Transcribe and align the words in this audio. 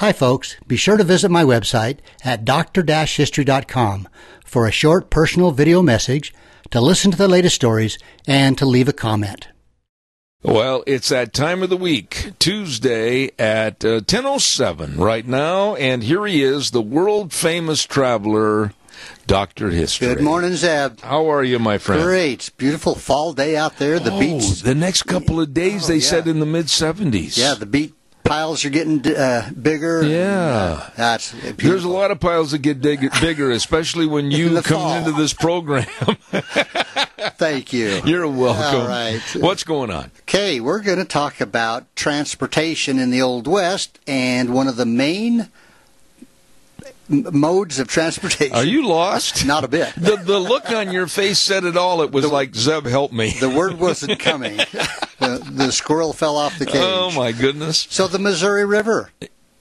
Hi, 0.00 0.12
folks. 0.14 0.56
Be 0.66 0.76
sure 0.76 0.96
to 0.96 1.04
visit 1.04 1.30
my 1.30 1.44
website 1.44 1.98
at 2.24 2.46
dr-history.com 2.46 4.08
for 4.46 4.66
a 4.66 4.72
short 4.72 5.10
personal 5.10 5.50
video 5.50 5.82
message, 5.82 6.32
to 6.70 6.80
listen 6.80 7.10
to 7.10 7.18
the 7.18 7.28
latest 7.28 7.56
stories, 7.56 7.98
and 8.26 8.56
to 8.56 8.64
leave 8.64 8.88
a 8.88 8.94
comment. 8.94 9.48
Well, 10.42 10.84
it's 10.86 11.10
that 11.10 11.34
time 11.34 11.62
of 11.62 11.68
the 11.68 11.76
week, 11.76 12.32
Tuesday 12.38 13.24
at 13.38 13.84
uh, 13.84 14.00
10.07 14.00 14.96
right 14.96 15.26
now, 15.26 15.74
and 15.74 16.02
here 16.02 16.24
he 16.24 16.42
is, 16.42 16.70
the 16.70 16.80
world-famous 16.80 17.84
traveler, 17.84 18.72
Dr. 19.26 19.68
History. 19.68 20.08
Good 20.08 20.22
morning, 20.22 20.54
Zeb. 20.54 21.00
How 21.00 21.30
are 21.30 21.44
you, 21.44 21.58
my 21.58 21.76
friend? 21.76 22.02
Great. 22.02 22.52
Beautiful 22.56 22.94
fall 22.94 23.34
day 23.34 23.54
out 23.54 23.76
there. 23.76 23.98
The 23.98 24.14
oh, 24.14 24.18
beach. 24.18 24.62
The 24.62 24.74
next 24.74 25.02
couple 25.02 25.38
of 25.38 25.52
days, 25.52 25.84
Oh, 25.84 25.88
they 25.88 25.96
yeah. 25.96 26.08
said 26.08 26.26
in 26.26 26.40
the 26.40 26.46
mid-70s. 26.46 27.36
Yeah, 27.36 27.52
the 27.52 27.66
beach 27.66 27.92
piles 28.30 28.64
are 28.64 28.70
getting 28.70 29.04
uh, 29.16 29.50
bigger. 29.60 30.04
Yeah. 30.04 30.28
Uh, 30.86 30.90
that's 30.96 31.32
There's 31.56 31.82
a 31.82 31.88
lot 31.88 32.12
of 32.12 32.20
piles 32.20 32.52
that 32.52 32.58
get 32.58 32.80
dig- 32.80 33.10
bigger, 33.20 33.50
especially 33.50 34.06
when 34.06 34.30
you 34.30 34.50
the 34.50 34.62
come 34.62 34.80
fall. 34.80 34.94
into 34.96 35.10
this 35.12 35.32
program. 35.34 35.84
Thank 37.38 37.72
you. 37.72 38.00
You're 38.04 38.28
welcome. 38.28 38.82
All 38.82 38.86
right. 38.86 39.20
What's 39.40 39.64
going 39.64 39.90
on? 39.90 40.12
Okay, 40.20 40.60
we're 40.60 40.80
going 40.80 40.98
to 40.98 41.04
talk 41.04 41.40
about 41.40 41.84
transportation 41.96 43.00
in 43.00 43.10
the 43.10 43.20
Old 43.20 43.48
West 43.48 43.98
and 44.06 44.54
one 44.54 44.68
of 44.68 44.76
the 44.76 44.86
main 44.86 45.40
m- 45.40 45.50
modes 47.10 47.78
of 47.78 47.88
transportation. 47.88 48.54
Are 48.54 48.64
you 48.64 48.86
lost? 48.86 49.44
Not 49.44 49.64
a 49.64 49.68
bit. 49.68 49.92
The, 49.96 50.16
the 50.16 50.38
look 50.38 50.70
on 50.70 50.92
your 50.92 51.06
face 51.06 51.38
said 51.38 51.64
it 51.64 51.76
all. 51.76 52.02
It 52.02 52.12
was 52.12 52.30
like, 52.30 52.54
Zeb, 52.54 52.86
help 52.86 53.12
me. 53.12 53.30
The 53.40 53.50
word 53.50 53.78
wasn't 53.78 54.18
coming. 54.20 54.56
the, 55.18 55.42
the 55.50 55.72
squirrel 55.72 56.12
fell 56.12 56.36
off 56.36 56.58
the 56.58 56.66
cage. 56.66 56.76
Oh, 56.76 57.10
my 57.16 57.32
goodness. 57.32 57.86
So 57.90 58.06
the 58.06 58.18
Missouri 58.18 58.64
River, 58.64 59.10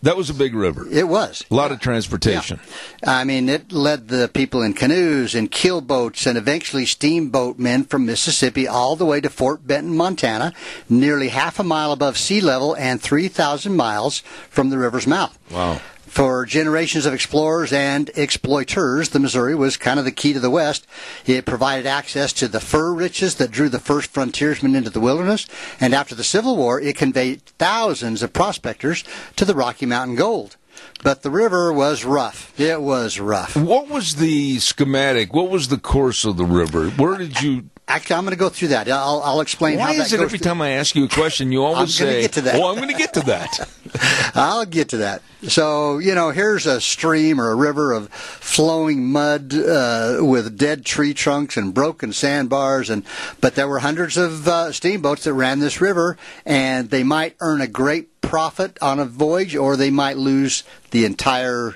That 0.04 0.16
was 0.16 0.30
a 0.30 0.34
big 0.34 0.54
river. 0.56 0.88
it 0.90 1.08
was. 1.10 1.44
A 1.52 1.56
lot 1.56 1.72
of 1.74 1.80
transportation. 1.82 2.60
I 3.04 3.24
mean, 3.26 3.50
it 3.50 3.72
led 3.72 4.08
the 4.08 4.30
people 4.34 4.62
in 4.62 4.74
canoes 4.74 5.36
and 5.36 5.52
keelboats 5.52 6.26
and 6.28 6.38
eventually 6.38 6.86
steamboatmen 6.86 7.90
from 7.90 8.06
Mississippi 8.06 8.68
all 8.68 8.96
the 8.96 9.06
way 9.06 9.20
to 9.22 9.30
Fort 9.30 9.66
Benton, 9.68 9.98
Montana, 9.98 10.54
nearly 10.88 11.30
half 11.30 11.60
a 11.60 11.64
mile 11.64 11.92
above 11.92 12.18
sea 12.18 12.40
level 12.42 12.76
and 12.76 13.02
3,000 13.02 13.76
miles 13.76 14.20
from 14.50 14.70
the 14.70 14.78
river's 14.78 15.08
mouth. 15.08 15.38
Wow. 15.52 15.82
For 16.10 16.44
generations 16.48 17.06
of 17.06 17.14
explorers 17.14 17.72
and 17.72 18.10
exploiters, 18.16 19.10
the 19.10 19.20
Missouri 19.20 19.54
was 19.54 19.78
kind 19.78 20.00
of 20.00 20.06
the 20.06 20.12
key 20.12 20.34
to 20.34 20.40
the 20.40 20.50
West. 20.50 20.88
It 21.28 21.46
provided 21.46 21.86
access 21.86 22.34
to 22.34 22.48
the 22.48 22.60
fur 22.60 22.92
riches 22.92 23.36
that 23.36 23.52
drew 23.52 23.70
the 23.70 23.80
first 23.80 24.10
frontiersmen 24.10 24.74
into 24.74 24.90
the 24.90 25.00
wilderness, 25.00 25.46
and 25.80 25.94
after 25.94 26.16
the 26.16 26.24
Civil 26.24 26.58
War, 26.58 26.82
it 26.82 26.98
conveyed 26.98 27.44
thousands 27.60 28.24
of 28.24 28.34
prospectors 28.34 29.04
to 29.36 29.46
the 29.46 29.54
Rocky 29.54 29.86
Mountain 29.86 30.16
gold. 30.16 30.58
But 31.02 31.22
the 31.24 31.30
river 31.32 31.72
was 31.72 32.04
rough. 32.04 32.60
It 32.60 32.82
was 32.82 33.20
rough. 33.20 33.56
What 33.56 33.88
was 33.88 34.16
the 34.16 34.60
schematic? 34.60 35.34
What 35.34 35.50
was 35.50 35.70
the 35.70 35.78
course 35.78 36.26
of 36.26 36.36
the 36.38 36.44
river? 36.46 36.90
Where 36.90 37.18
did 37.18 37.42
you? 37.42 37.70
Actually, 37.88 38.18
I'm 38.18 38.24
going 38.24 38.34
to 38.36 38.40
go 38.40 38.50
through 38.50 38.68
that. 38.68 38.88
I'll, 38.88 39.22
I'll 39.24 39.42
explain 39.42 39.80
Why 39.80 39.86
how 39.86 39.94
that 39.94 40.06
is 40.06 40.14
it 40.14 40.20
every 40.20 40.38
through- 40.38 40.44
time 40.50 40.62
I 40.62 40.72
ask 40.72 40.94
you 40.96 41.06
a 41.06 41.10
question, 41.10 41.52
you 41.52 41.64
always 41.64 41.96
say, 41.96 42.22
get 42.22 42.34
to 42.34 42.42
that. 42.42 42.56
"Oh, 42.56 42.68
I'm 42.70 42.76
going 42.76 42.90
to 42.90 42.94
get 42.94 43.14
to 43.16 43.22
that." 43.22 43.68
I'll 44.36 44.66
get 44.66 44.90
to 44.90 44.98
that. 44.98 45.24
So, 45.48 45.98
you 45.98 46.14
know, 46.14 46.30
here's 46.30 46.68
a 46.68 46.80
stream 46.82 47.42
or 47.42 47.50
a 47.50 47.56
river 47.56 47.92
of 47.94 48.10
flowing 48.14 49.08
mud 49.12 49.54
uh, 49.56 50.18
with 50.22 50.58
dead 50.58 50.86
tree 50.86 51.14
trunks 51.16 51.58
and 51.58 51.74
broken 51.74 52.14
sandbars, 52.14 52.90
and 52.92 53.04
but 53.42 53.56
there 53.56 53.68
were 53.68 53.80
hundreds 53.80 54.18
of 54.18 54.48
uh, 54.48 54.72
steamboats 54.72 55.24
that 55.24 55.34
ran 55.34 55.60
this 55.60 55.82
river, 55.82 56.18
and 56.46 56.90
they 56.92 57.04
might 57.04 57.36
earn 57.40 57.62
a 57.62 57.68
great 57.68 58.09
profit 58.22 58.78
on 58.82 59.00
a 59.00 59.06
voyage, 59.06 59.56
or 59.56 59.76
they 59.76 59.90
might 59.90 60.18
lose 60.18 60.64
the 60.92 61.06
entire 61.06 61.76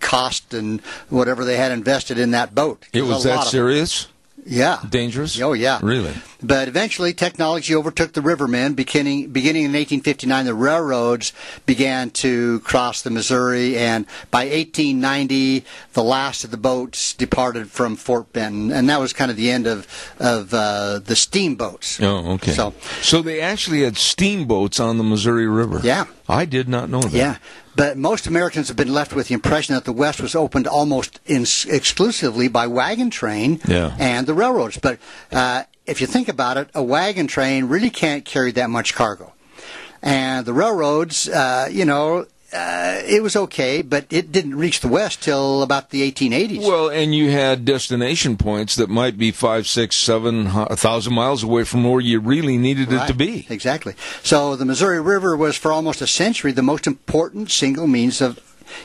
cost 0.00 0.54
and 0.54 0.80
whatever 1.08 1.44
they 1.44 1.56
had 1.56 1.72
invested 1.72 2.18
in 2.18 2.30
that 2.32 2.54
boat. 2.54 2.86
It 2.92 3.02
was 3.02 3.24
that 3.24 3.44
serious, 3.44 4.08
Yeah. 4.46 4.78
dangerous. 4.88 5.40
Oh 5.40 5.52
yeah. 5.52 5.78
really? 5.82 6.14
But 6.42 6.68
eventually, 6.68 7.12
technology 7.12 7.74
overtook 7.74 8.14
the 8.14 8.22
rivermen. 8.22 8.74
Beginning 8.74 9.30
beginning 9.30 9.64
in 9.64 9.72
1859, 9.72 10.46
the 10.46 10.54
railroads 10.54 11.32
began 11.66 12.10
to 12.10 12.60
cross 12.60 13.02
the 13.02 13.10
Missouri, 13.10 13.76
and 13.76 14.06
by 14.30 14.44
1890, 14.44 15.64
the 15.92 16.02
last 16.02 16.44
of 16.44 16.50
the 16.50 16.56
boats 16.56 17.12
departed 17.12 17.70
from 17.70 17.94
Fort 17.96 18.32
Benton, 18.32 18.72
and 18.72 18.88
that 18.88 18.98
was 19.00 19.12
kind 19.12 19.30
of 19.30 19.36
the 19.36 19.50
end 19.50 19.66
of 19.66 19.86
of 20.18 20.54
uh, 20.54 21.00
the 21.00 21.14
steamboats. 21.16 22.00
Oh, 22.00 22.32
okay. 22.34 22.52
So, 22.52 22.72
so 23.02 23.20
they 23.20 23.40
actually 23.42 23.82
had 23.82 23.98
steamboats 23.98 24.80
on 24.80 24.96
the 24.96 25.04
Missouri 25.04 25.46
River. 25.46 25.80
Yeah. 25.82 26.06
I 26.28 26.44
did 26.44 26.68
not 26.68 26.88
know 26.88 27.00
that. 27.02 27.12
yeah. 27.12 27.36
But 27.76 27.96
most 27.96 28.26
Americans 28.26 28.68
have 28.68 28.76
been 28.76 28.92
left 28.92 29.14
with 29.14 29.28
the 29.28 29.34
impression 29.34 29.74
that 29.74 29.84
the 29.84 29.92
West 29.92 30.20
was 30.20 30.34
opened 30.34 30.66
almost 30.66 31.20
in, 31.26 31.42
exclusively 31.68 32.48
by 32.48 32.66
wagon 32.66 33.10
train 33.10 33.60
Yeah. 33.66 33.94
and 33.98 34.26
the 34.26 34.34
railroads. 34.34 34.76
But 34.78 34.98
uh, 35.32 35.64
if 35.86 36.00
you 36.00 36.06
think 36.06 36.28
about 36.28 36.56
it, 36.56 36.68
a 36.74 36.82
wagon 36.82 37.26
train 37.26 37.66
really 37.66 37.90
can't 37.90 38.24
carry 38.24 38.50
that 38.52 38.70
much 38.70 38.94
cargo. 38.94 39.32
And 40.02 40.46
the 40.46 40.52
railroads, 40.52 41.28
uh, 41.28 41.68
you 41.70 41.84
know, 41.84 42.26
uh, 42.52 43.00
it 43.04 43.22
was 43.22 43.36
okay, 43.36 43.82
but 43.82 44.06
it 44.10 44.32
didn't 44.32 44.56
reach 44.56 44.80
the 44.80 44.88
West 44.88 45.22
till 45.22 45.62
about 45.62 45.90
the 45.90 46.10
1880s. 46.10 46.60
Well, 46.66 46.88
and 46.88 47.14
you 47.14 47.30
had 47.30 47.64
destination 47.64 48.36
points 48.36 48.76
that 48.76 48.88
might 48.88 49.16
be 49.16 49.30
five, 49.30 49.66
six, 49.66 49.96
seven, 49.96 50.46
a 50.46 50.76
thousand 50.76 51.14
miles 51.14 51.42
away 51.42 51.64
from 51.64 51.84
where 51.84 52.00
you 52.00 52.18
really 52.18 52.58
needed 52.58 52.92
it 52.92 53.06
to 53.06 53.14
be. 53.14 53.46
Exactly. 53.48 53.94
So 54.22 54.56
the 54.56 54.64
Missouri 54.64 55.00
River 55.00 55.36
was 55.36 55.56
for 55.56 55.72
almost 55.72 56.00
a 56.00 56.06
century 56.06 56.52
the 56.52 56.62
most 56.62 56.86
important 56.86 57.50
single 57.50 57.86
means 57.86 58.20
of 58.20 58.38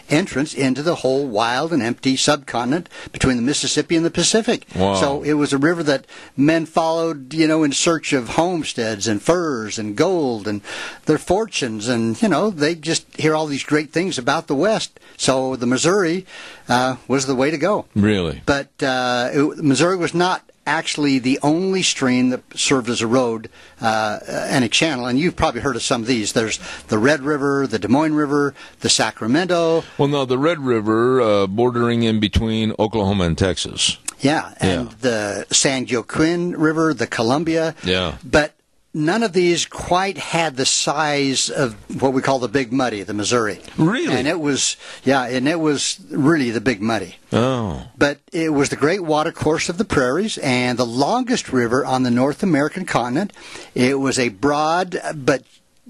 entrance 0.09 0.53
into 0.53 0.83
the 0.83 0.95
whole 0.95 1.27
wild 1.27 1.73
and 1.73 1.81
empty 1.81 2.15
subcontinent 2.15 2.89
between 3.11 3.37
the 3.37 3.43
Mississippi 3.43 3.95
and 3.95 4.05
the 4.05 4.11
Pacific. 4.11 4.65
Wow. 4.75 4.95
So 4.95 5.23
it 5.23 5.33
was 5.33 5.53
a 5.53 5.57
river 5.57 5.83
that 5.83 6.05
men 6.35 6.65
followed, 6.65 7.33
you 7.33 7.47
know, 7.47 7.63
in 7.63 7.71
search 7.71 8.13
of 8.13 8.29
homesteads 8.29 9.07
and 9.07 9.21
furs 9.21 9.79
and 9.79 9.95
gold 9.95 10.47
and 10.47 10.61
their 11.05 11.17
fortunes 11.17 11.87
and, 11.87 12.21
you 12.21 12.29
know, 12.29 12.49
they 12.49 12.75
just 12.75 13.05
hear 13.17 13.35
all 13.35 13.47
these 13.47 13.63
great 13.63 13.91
things 13.91 14.17
about 14.17 14.47
the 14.47 14.55
West. 14.55 14.99
So 15.17 15.55
the 15.55 15.65
Missouri 15.65 16.25
uh, 16.67 16.97
was 17.07 17.25
the 17.25 17.35
way 17.35 17.51
to 17.51 17.57
go. 17.57 17.85
Really? 17.95 18.41
But 18.45 18.81
uh, 18.81 19.29
it, 19.33 19.63
Missouri 19.63 19.97
was 19.97 20.13
not 20.13 20.49
actually 20.65 21.19
the 21.19 21.39
only 21.43 21.81
stream 21.83 22.29
that 22.29 22.41
served 22.55 22.89
as 22.89 23.01
a 23.01 23.07
road 23.07 23.49
uh, 23.79 24.19
and 24.27 24.63
a 24.65 24.69
channel. 24.69 25.05
And 25.05 25.19
you've 25.19 25.35
probably 25.35 25.61
heard 25.61 25.75
of 25.75 25.83
some 25.83 26.01
of 26.01 26.07
these. 26.07 26.33
There's 26.33 26.59
the 26.87 26.97
Red 26.97 27.21
River, 27.21 27.67
the 27.67 27.77
Des 27.79 27.87
Moines 27.87 28.13
River, 28.15 28.53
the 28.79 28.89
Sacramento. 28.89 29.83
Well, 29.97 30.07
no, 30.07 30.25
the 30.25 30.39
Red 30.39 30.59
River, 30.59 31.21
uh, 31.21 31.47
bordering 31.47 32.03
in 32.03 32.19
between 32.19 32.73
Oklahoma 32.79 33.25
and 33.25 33.37
Texas. 33.37 33.97
Yeah, 34.21 34.53
and 34.59 34.87
Yeah. 34.89 34.95
the 35.01 35.45
San 35.53 35.85
Joaquin 35.89 36.51
River, 36.57 36.93
the 36.93 37.05
Columbia. 37.05 37.75
Yeah. 37.83 38.15
But 38.23 38.54
none 38.95 39.23
of 39.23 39.33
these 39.33 39.65
quite 39.65 40.17
had 40.17 40.55
the 40.55 40.65
size 40.65 41.49
of 41.49 41.75
what 42.01 42.13
we 42.13 42.21
call 42.21 42.39
the 42.39 42.47
Big 42.47 42.71
Muddy, 42.71 43.03
the 43.03 43.13
Missouri. 43.13 43.59
Really? 43.77 44.15
And 44.15 44.25
it 44.25 44.39
was, 44.39 44.77
yeah, 45.03 45.25
and 45.25 45.49
it 45.49 45.59
was 45.59 45.99
really 46.09 46.49
the 46.49 46.61
Big 46.61 46.81
Muddy. 46.81 47.17
Oh. 47.33 47.87
But 47.97 48.19
it 48.31 48.53
was 48.53 48.69
the 48.69 48.77
great 48.77 49.03
watercourse 49.03 49.67
of 49.67 49.77
the 49.77 49.83
prairies 49.83 50.37
and 50.37 50.79
the 50.79 50.85
longest 50.85 51.51
river 51.51 51.85
on 51.85 52.03
the 52.03 52.09
North 52.09 52.41
American 52.41 52.85
continent. 52.85 53.33
It 53.75 53.99
was 53.99 54.17
a 54.17 54.29
broad 54.29 54.97
but 55.13 55.43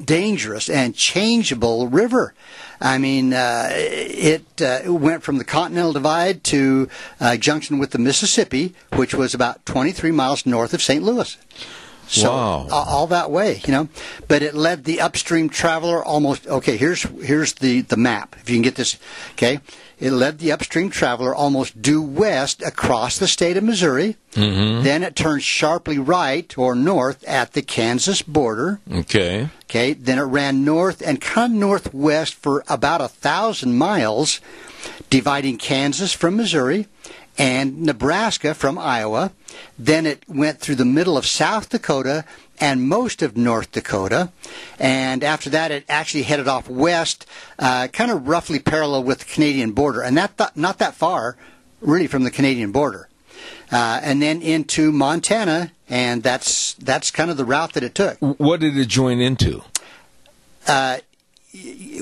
dangerous 0.04 0.68
and 0.68 0.96
changeable 0.96 1.88
river. 1.88 2.34
I 2.82 2.98
mean, 2.98 3.34
uh, 3.34 3.70
it, 3.72 4.62
uh, 4.62 4.92
went 4.92 5.24
from 5.24 5.38
the 5.38 5.46
Continental 5.46 5.94
Divide 5.94 6.44
to 6.46 6.90
uh, 7.22 7.38
junction 7.38 7.78
with 7.78 7.92
the 7.92 8.00
Mississippi, 8.00 8.74
which 8.94 9.14
was 9.14 9.36
about 9.36 9.64
23 9.68 10.12
miles 10.12 10.46
north 10.46 10.74
of 10.74 10.82
St. 10.82 11.04
Louis. 11.04 11.38
So 12.08 12.32
Wow. 12.32 12.68
a- 12.70 12.74
all 12.74 13.08
that 13.08 13.32
way, 13.32 13.62
you 13.66 13.72
know. 13.74 13.88
But 14.28 14.42
it 14.42 14.54
led 14.56 14.84
the 14.84 15.02
upstream 15.02 15.50
traveler 15.50 16.04
almost. 16.04 16.46
Okay, 16.48 16.78
here's 16.78 17.04
here's 17.24 17.54
the 17.54 17.82
the 17.82 17.98
map. 17.98 18.36
If 18.42 18.50
you 18.50 18.56
can 18.56 18.62
get 18.64 18.76
this, 18.76 18.98
okay. 19.32 19.60
It 19.98 20.12
led 20.12 20.40
the 20.40 20.52
upstream 20.52 20.90
traveler 20.90 21.34
almost 21.34 21.82
due 21.82 22.02
west 22.02 22.62
across 22.62 23.18
the 23.18 23.30
state 23.30 23.56
of 23.56 23.64
Missouri. 23.64 24.18
Mm-hmm. 24.34 24.84
Then 24.84 25.04
it 25.04 25.16
turned 25.16 25.42
sharply 25.42 25.98
right 25.98 26.54
or 26.58 26.76
north 26.76 27.24
at 27.24 27.54
the 27.54 27.62
Kansas 27.62 28.22
border. 28.22 28.82
Okay. 28.94 29.48
Okay, 29.70 29.94
then 29.94 30.18
it 30.20 30.24
ran 30.24 30.66
north 30.66 31.02
and 31.02 31.22
kind 31.22 31.54
of 31.54 31.60
northwest 31.60 32.34
for 32.34 32.66
about 32.68 33.00
a 33.00 33.08
thousand 33.08 33.78
miles, 33.78 34.42
dividing 35.10 35.58
Kansas 35.58 36.12
from 36.12 36.36
Missouri 36.36 36.88
and 37.38 37.82
Nebraska 37.82 38.54
from 38.54 38.78
Iowa. 38.78 39.32
Then 39.78 40.06
it 40.06 40.24
went 40.28 40.60
through 40.60 40.76
the 40.76 40.86
middle 40.86 41.18
of 41.18 41.26
South 41.26 41.70
Dakota 41.70 42.26
and 42.60 42.88
most 42.88 43.22
of 43.22 43.36
North 43.36 43.72
Dakota. 43.72 44.32
And 44.80 45.24
after 45.24 45.50
that, 45.50 45.72
it 45.72 45.84
actually 45.90 46.24
headed 46.24 46.48
off 46.48 46.70
west, 46.70 47.26
uh, 47.60 47.88
kind 47.90 48.12
of 48.12 48.28
roughly 48.28 48.60
parallel 48.60 49.04
with 49.04 49.20
the 49.20 49.26
Canadian 49.26 49.72
border. 49.74 50.02
And 50.02 50.18
that 50.18 50.38
th- 50.38 50.52
not 50.56 50.78
that 50.80 50.96
far, 50.96 51.36
really, 51.82 52.08
from 52.08 52.24
the 52.24 52.32
Canadian 52.32 52.72
border. 52.72 53.10
Uh, 53.72 54.00
and 54.04 54.22
then 54.22 54.42
into 54.42 54.92
Montana, 54.92 55.72
and 55.90 56.24
that's 56.24 56.76
that's 56.76 57.12
kind 57.12 57.30
of 57.30 57.38
the 57.38 57.46
route 57.46 57.74
that 57.74 57.84
it 57.84 57.96
took. 57.96 58.18
What 58.20 58.60
did 58.60 58.78
it 58.78 58.88
join 58.88 59.20
into? 59.20 59.64
uh, 60.68 60.98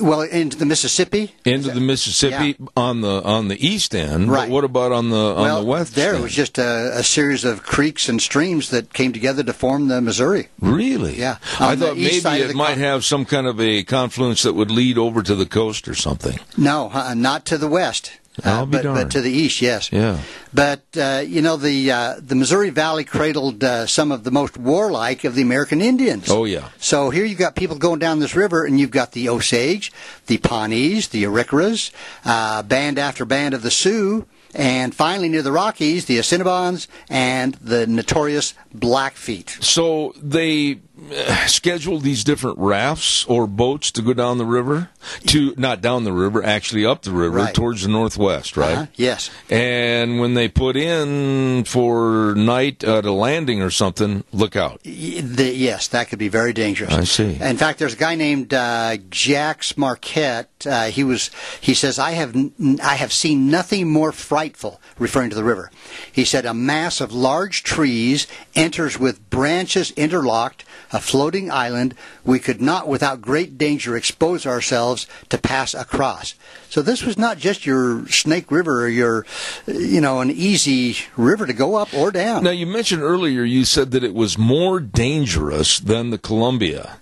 well, 0.00 0.22
into 0.22 0.56
the 0.56 0.66
Mississippi. 0.66 1.32
into 1.44 1.70
the 1.70 1.80
Mississippi 1.80 2.56
on 2.76 3.00
the 3.00 3.22
on 3.22 3.48
the 3.48 3.66
east 3.66 3.94
end. 3.94 4.30
Right. 4.30 4.48
But 4.48 4.52
what 4.52 4.64
about 4.64 4.92
on 4.92 5.10
the 5.10 5.16
on 5.16 5.42
well, 5.42 5.60
the 5.60 5.66
west? 5.66 5.94
there 5.94 6.14
end? 6.14 6.22
was 6.22 6.32
just 6.32 6.58
a, 6.58 6.98
a 6.98 7.02
series 7.02 7.44
of 7.44 7.62
creeks 7.62 8.08
and 8.08 8.20
streams 8.20 8.70
that 8.70 8.92
came 8.92 9.12
together 9.12 9.42
to 9.42 9.52
form 9.52 9.88
the 9.88 10.00
Missouri. 10.00 10.48
really. 10.60 11.18
Yeah. 11.18 11.38
I 11.60 11.72
On 11.72 11.78
the 11.78 11.86
thought 11.86 11.96
maybe 11.96 12.42
it 12.42 12.54
might 12.56 12.74
con- 12.74 12.78
have 12.78 13.04
some 13.04 13.24
kind 13.24 13.46
of 13.46 13.60
a 13.60 13.82
confluence 13.84 14.42
that 14.42 14.54
would 14.54 14.70
lead 14.70 14.98
over 14.98 15.22
to 15.22 15.34
the 15.34 15.46
coast 15.46 15.88
or 15.88 15.94
something. 15.94 16.38
No, 16.56 16.90
uh, 16.92 17.14
not 17.14 17.44
to 17.46 17.58
the 17.58 17.68
west. 17.68 18.12
I'll 18.42 18.66
be 18.66 18.78
but, 18.78 18.84
but 18.84 19.10
to 19.12 19.20
the 19.20 19.30
east, 19.30 19.62
yes. 19.62 19.92
Yeah. 19.92 20.18
But 20.52 20.84
uh, 20.96 21.22
you 21.24 21.40
know 21.40 21.56
the 21.56 21.90
uh, 21.90 22.14
the 22.18 22.34
Missouri 22.34 22.70
Valley 22.70 23.04
cradled 23.04 23.62
uh, 23.62 23.86
some 23.86 24.10
of 24.10 24.24
the 24.24 24.30
most 24.30 24.56
warlike 24.56 25.24
of 25.24 25.34
the 25.34 25.42
American 25.42 25.80
Indians. 25.80 26.28
Oh 26.28 26.44
yeah. 26.44 26.70
So 26.78 27.10
here 27.10 27.24
you've 27.24 27.38
got 27.38 27.54
people 27.54 27.76
going 27.76 28.00
down 28.00 28.18
this 28.18 28.34
river, 28.34 28.64
and 28.64 28.80
you've 28.80 28.90
got 28.90 29.12
the 29.12 29.28
Osage, 29.28 29.92
the 30.26 30.38
Pawnees, 30.38 31.08
the 31.08 31.24
Arikaras, 31.24 31.92
uh, 32.24 32.62
band 32.62 32.98
after 32.98 33.24
band 33.24 33.54
of 33.54 33.62
the 33.62 33.70
Sioux, 33.70 34.26
and 34.54 34.94
finally 34.94 35.28
near 35.28 35.42
the 35.42 35.52
Rockies, 35.52 36.06
the 36.06 36.18
Assiniboines 36.18 36.86
and 37.08 37.54
the 37.54 37.86
notorious 37.86 38.54
Blackfeet. 38.74 39.62
So 39.62 40.12
they 40.16 40.80
scheduled 41.46 42.02
these 42.02 42.22
different 42.24 42.58
rafts 42.58 43.24
or 43.26 43.46
boats 43.46 43.90
to 43.92 44.02
go 44.02 44.12
down 44.14 44.38
the 44.38 44.44
river 44.44 44.90
to 45.26 45.52
not 45.56 45.80
down 45.80 46.04
the 46.04 46.12
river, 46.12 46.42
actually 46.44 46.86
up 46.86 47.02
the 47.02 47.10
river 47.10 47.36
Right. 47.38 47.54
towards 47.54 47.82
the 47.82 47.88
northwest, 47.88 48.56
right? 48.56 48.72
Uh-huh, 48.76 48.86
Yes. 48.94 49.28
And 49.50 50.20
when 50.20 50.34
they 50.34 50.48
put 50.48 50.76
in 50.76 51.64
for 51.64 52.34
night 52.36 52.84
at 52.84 53.04
a 53.04 53.12
landing 53.12 53.60
or 53.60 53.70
something, 53.70 54.22
look 54.32 54.54
out. 54.56 54.80
The, 54.84 55.52
yes, 55.54 55.88
that 55.88 56.08
could 56.08 56.18
be 56.18 56.28
very 56.28 56.52
dangerous. 56.52 56.94
I 56.94 57.04
see. 57.04 57.38
In 57.40 57.56
fact, 57.56 57.78
there's 57.80 57.94
a 57.94 57.98
guy 57.98 58.14
named 58.14 58.54
uh, 58.54 58.96
Jacques 59.10 59.76
Marquette. 59.76 60.50
Uh, 60.64 60.84
he 60.86 61.02
was. 61.04 61.30
He 61.60 61.74
says, 61.74 61.98
"I 61.98 62.12
have 62.12 62.34
n- 62.34 62.78
I 62.82 62.94
have 62.94 63.12
seen 63.12 63.50
nothing 63.50 63.90
more 63.90 64.12
frightful." 64.12 64.80
Referring 64.98 65.30
to 65.30 65.36
the 65.36 65.44
river, 65.44 65.70
he 66.10 66.24
said, 66.24 66.46
"A 66.46 66.54
mass 66.54 67.00
of 67.00 67.12
large 67.12 67.62
trees 67.64 68.26
enters 68.54 68.98
with 68.98 69.28
branches 69.28 69.90
interlocked, 69.92 70.64
a 70.94 71.00
floating 71.00 71.50
island. 71.50 71.94
We 72.24 72.38
could 72.38 72.62
not, 72.62 72.88
without 72.88 73.20
great 73.20 73.58
danger, 73.58 73.94
expose 73.96 74.46
ourselves 74.46 75.06
to 75.28 75.36
pass 75.36 75.74
across." 75.74 76.34
So 76.70 76.80
this 76.82 77.02
was 77.02 77.18
not 77.18 77.36
just 77.38 77.66
your 77.66 78.08
Snake 78.08 78.50
River 78.50 78.82
or 78.84 78.88
your, 78.88 79.26
you 79.66 80.00
know, 80.00 80.20
an 80.20 80.30
easy 80.30 80.96
river 81.16 81.46
to 81.46 81.52
go 81.52 81.74
up 81.76 81.92
or 81.94 82.10
down. 82.10 82.42
Now 82.44 82.50
you 82.50 82.66
mentioned 82.66 83.02
earlier 83.02 83.44
you 83.44 83.64
said 83.64 83.90
that 83.90 84.02
it 84.02 84.14
was 84.14 84.38
more 84.38 84.80
dangerous 84.80 85.78
than 85.78 86.10
the 86.10 86.18
Columbia. 86.18 86.96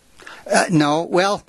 Uh, 0.52 0.64
no, 0.70 1.02
well, 1.02 1.42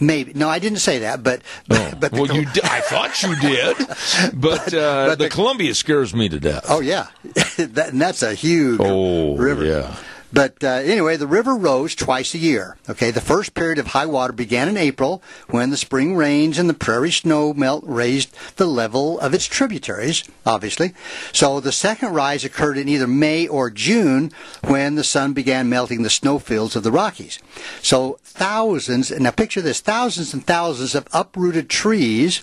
maybe. 0.00 0.32
No, 0.34 0.48
I 0.48 0.58
didn't 0.58 0.78
say 0.78 1.00
that, 1.00 1.22
but 1.22 1.42
Oh, 1.70 1.92
but 1.98 2.12
well, 2.12 2.26
Col- 2.26 2.36
you 2.36 2.44
did. 2.46 2.64
I 2.64 2.80
thought 2.80 3.22
you 3.22 3.36
did, 3.36 3.76
but, 4.34 4.74
uh, 4.74 5.06
but 5.08 5.18
the, 5.18 5.24
the- 5.24 5.30
Columbia 5.30 5.74
scares 5.74 6.14
me 6.14 6.28
to 6.28 6.40
death. 6.40 6.66
oh 6.68 6.80
yeah, 6.80 7.06
that, 7.56 7.90
and 7.92 8.00
that's 8.00 8.22
a 8.22 8.34
huge 8.34 8.80
Oh, 8.82 9.36
river. 9.36 9.64
yeah. 9.64 9.96
But 10.32 10.62
uh, 10.62 10.66
anyway, 10.68 11.16
the 11.16 11.26
river 11.26 11.54
rose 11.54 11.94
twice 11.94 12.34
a 12.34 12.38
year. 12.38 12.76
Okay, 12.90 13.10
the 13.10 13.20
first 13.20 13.54
period 13.54 13.78
of 13.78 13.88
high 13.88 14.06
water 14.06 14.32
began 14.32 14.68
in 14.68 14.76
April 14.76 15.22
when 15.48 15.70
the 15.70 15.76
spring 15.76 16.16
rains 16.16 16.58
and 16.58 16.68
the 16.68 16.74
prairie 16.74 17.12
snow 17.12 17.54
melt 17.54 17.84
raised 17.86 18.34
the 18.56 18.66
level 18.66 19.18
of 19.20 19.32
its 19.34 19.46
tributaries, 19.46 20.24
obviously. 20.44 20.94
So 21.32 21.60
the 21.60 21.72
second 21.72 22.12
rise 22.12 22.44
occurred 22.44 22.76
in 22.76 22.88
either 22.88 23.06
May 23.06 23.46
or 23.46 23.70
June 23.70 24.32
when 24.64 24.96
the 24.96 25.04
sun 25.04 25.32
began 25.32 25.68
melting 25.68 26.02
the 26.02 26.10
snowfields 26.10 26.74
of 26.76 26.82
the 26.82 26.92
Rockies. 26.92 27.38
So 27.80 28.18
thousands, 28.24 29.10
now 29.12 29.30
picture 29.30 29.62
this, 29.62 29.80
thousands 29.80 30.34
and 30.34 30.44
thousands 30.46 30.94
of 30.94 31.06
uprooted 31.12 31.70
trees 31.70 32.42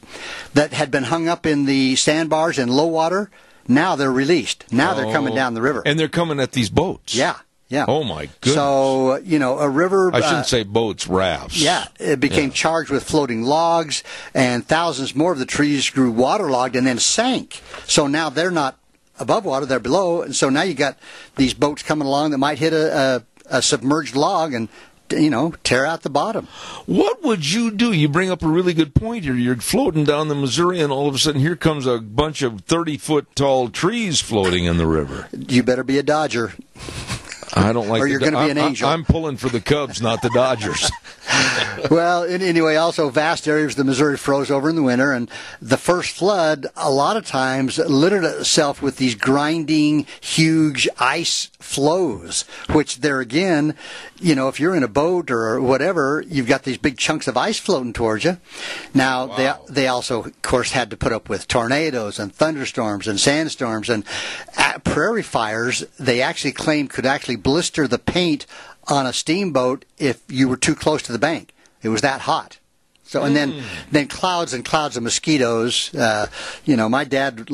that 0.54 0.74
had 0.74 0.90
been 0.90 1.04
hung 1.04 1.28
up 1.28 1.46
in 1.46 1.66
the 1.66 1.96
sandbars 1.98 2.58
in 2.58 2.70
low 2.70 2.88
water, 2.88 3.30
now 3.68 3.96
they're 3.96 4.12
released. 4.12 4.66
Now 4.72 4.94
they're 4.94 5.12
coming 5.14 5.34
Oh. 5.34 5.36
down 5.36 5.54
the 5.54 5.62
river. 5.62 5.84
and 5.86 6.00
they're 6.00 6.08
coming 6.08 6.40
at 6.40 6.54
these 6.54 6.70
boats. 6.70 7.14
yeah, 7.16 7.36
yeah. 7.74 7.86
Oh 7.88 8.04
my 8.04 8.28
goodness. 8.42 8.54
So 8.54 9.16
you 9.18 9.40
know, 9.40 9.58
a 9.58 9.68
river. 9.68 10.12
I 10.14 10.22
shouldn't 10.22 10.40
uh, 10.40 10.44
say 10.44 10.64
boats, 10.64 11.08
rafts. 11.08 11.60
Yeah, 11.60 11.88
it 12.00 12.20
became 12.20 12.50
Yeah. 12.50 12.54
charged 12.54 12.92
with 12.92 13.04
floating 13.04 13.42
logs, 13.42 14.04
and 14.36 14.66
thousands 14.66 15.16
more 15.16 15.32
of 15.32 15.40
the 15.40 15.46
trees 15.48 15.90
grew 15.90 16.12
waterlogged 16.12 16.76
and 16.76 16.86
then 16.86 17.00
sank. 17.00 17.62
So 17.88 18.06
now 18.06 18.30
they're 18.30 18.52
not 18.52 18.78
above 19.18 19.44
water; 19.46 19.66
they're 19.66 19.80
below. 19.80 20.22
And 20.22 20.36
so 20.36 20.50
now 20.50 20.62
you 20.62 20.76
got 20.76 20.98
these 21.36 21.56
boats 21.56 21.82
coming 21.82 22.08
along 22.08 22.30
that 22.32 22.38
might 22.38 22.60
hit 22.60 22.74
a, 22.74 23.24
a, 23.50 23.58
a 23.58 23.62
submerged 23.64 24.16
log 24.16 24.54
and 24.54 24.70
you 25.10 25.32
know 25.32 25.56
tear 25.64 25.84
out 25.84 26.04
the 26.04 26.12
bottom. 26.12 26.48
What 26.86 27.24
would 27.24 27.52
you 27.52 27.72
do? 27.72 27.92
You 27.92 28.08
bring 28.08 28.30
up 28.30 28.44
a 28.44 28.48
really 28.48 28.76
good 28.76 28.94
point 28.94 29.24
here. 29.24 29.34
You're 29.34 29.56
floating 29.58 30.04
down 30.04 30.28
the 30.28 30.36
Missouri, 30.36 30.80
and 30.80 30.92
all 30.94 31.08
of 31.08 31.16
a 31.16 31.18
sudden, 31.18 31.42
here 31.42 31.56
comes 31.56 31.88
a 31.88 31.98
bunch 31.98 32.44
of 32.44 32.62
30 32.62 32.98
foot 32.98 33.36
tall 33.36 33.70
trees 33.70 34.22
floating 34.22 34.66
in 34.66 34.78
the 34.78 34.86
river. 34.86 35.28
You 35.32 35.64
better 35.64 35.84
be 35.84 35.98
a 35.98 36.04
dodger. 36.04 36.54
I 37.56 37.72
don't 37.72 37.88
like 37.88 38.02
Or 38.02 38.08
you're 38.08 38.20
gonna 38.20 38.46
be 38.46 38.52
an 38.52 38.58
angel. 38.58 38.90
I'm 38.90 39.06
pulling 39.06 39.38
for 39.38 39.50
the 39.50 39.62
Cubs, 39.62 40.02
not 40.02 40.22
the 40.22 40.30
Dodgers. 40.34 40.92
well, 41.92 42.24
in, 42.24 42.42
anyway, 42.42 42.76
also 42.76 43.10
vast 43.10 43.48
areas 43.48 43.74
of 43.74 43.78
the 43.78 43.84
Missouri 43.84 44.18
froze 44.18 44.52
over 44.52 44.70
in 44.70 44.76
the 44.76 44.84
winter, 44.84 45.12
and 45.12 45.30
the 45.62 45.78
first 45.78 46.16
flood, 46.16 46.68
a 46.76 46.92
lot 46.92 47.18
of 47.18 47.26
times, 47.26 47.78
littered 47.78 48.24
itself 48.24 48.82
with 48.82 48.98
these 48.98 49.16
grinding, 49.16 50.06
huge 50.22 50.88
ice 51.00 51.50
floes, 51.60 52.44
which 52.72 53.00
there 53.00 53.20
again, 53.20 53.76
you 54.20 54.36
know, 54.36 54.48
if 54.48 54.60
you're 54.60 54.76
in 54.76 54.84
a 54.84 54.88
boat 54.88 55.32
or 55.32 55.62
whatever, 55.62 56.24
you've 56.28 56.48
got 56.48 56.64
these 56.64 56.78
big 56.78 56.98
chunks 56.98 57.28
of 57.28 57.38
ice 57.38 57.58
floating 57.60 57.94
towards 57.94 58.24
you. 58.26 58.38
Now, 58.94 59.26
Wow. 59.26 59.36
they, 59.38 59.74
they 59.74 59.88
also, 59.88 60.24
of 60.24 60.42
course, 60.42 60.72
had 60.72 60.90
to 60.90 60.98
put 60.98 61.14
up 61.14 61.30
with 61.30 61.48
tornadoes 61.48 62.20
and 62.20 62.34
thunderstorms 62.34 63.08
and 63.08 63.20
sandstorms 63.20 63.90
and 63.90 64.04
prairie 64.84 65.24
fires. 65.24 65.86
They 66.00 66.22
actually 66.22 66.52
claimed 66.52 66.90
could 66.90 67.06
actually 67.06 67.38
blister 67.44 67.88
the 67.88 68.00
paint 68.00 68.46
on 68.88 69.06
a 69.06 69.14
steamboat 69.14 69.86
if 69.98 70.22
you 70.28 70.48
were 70.48 70.58
too 70.58 70.76
close 70.76 71.02
to 71.04 71.12
the 71.12 71.20
bank. 71.20 71.54
It 71.82 71.90
was 71.90 72.02
that 72.02 72.22
hot. 72.22 72.58
So 73.06 73.24
and 73.24 73.36
then 73.36 73.62
then 73.92 74.08
clouds 74.08 74.54
and 74.54 74.64
clouds 74.64 74.96
of 74.96 75.04
mosquitoes. 75.04 75.94
Uh, 75.94 76.28
you 76.64 76.78
know, 76.78 76.88
my 76.88 77.04
dad 77.04 77.50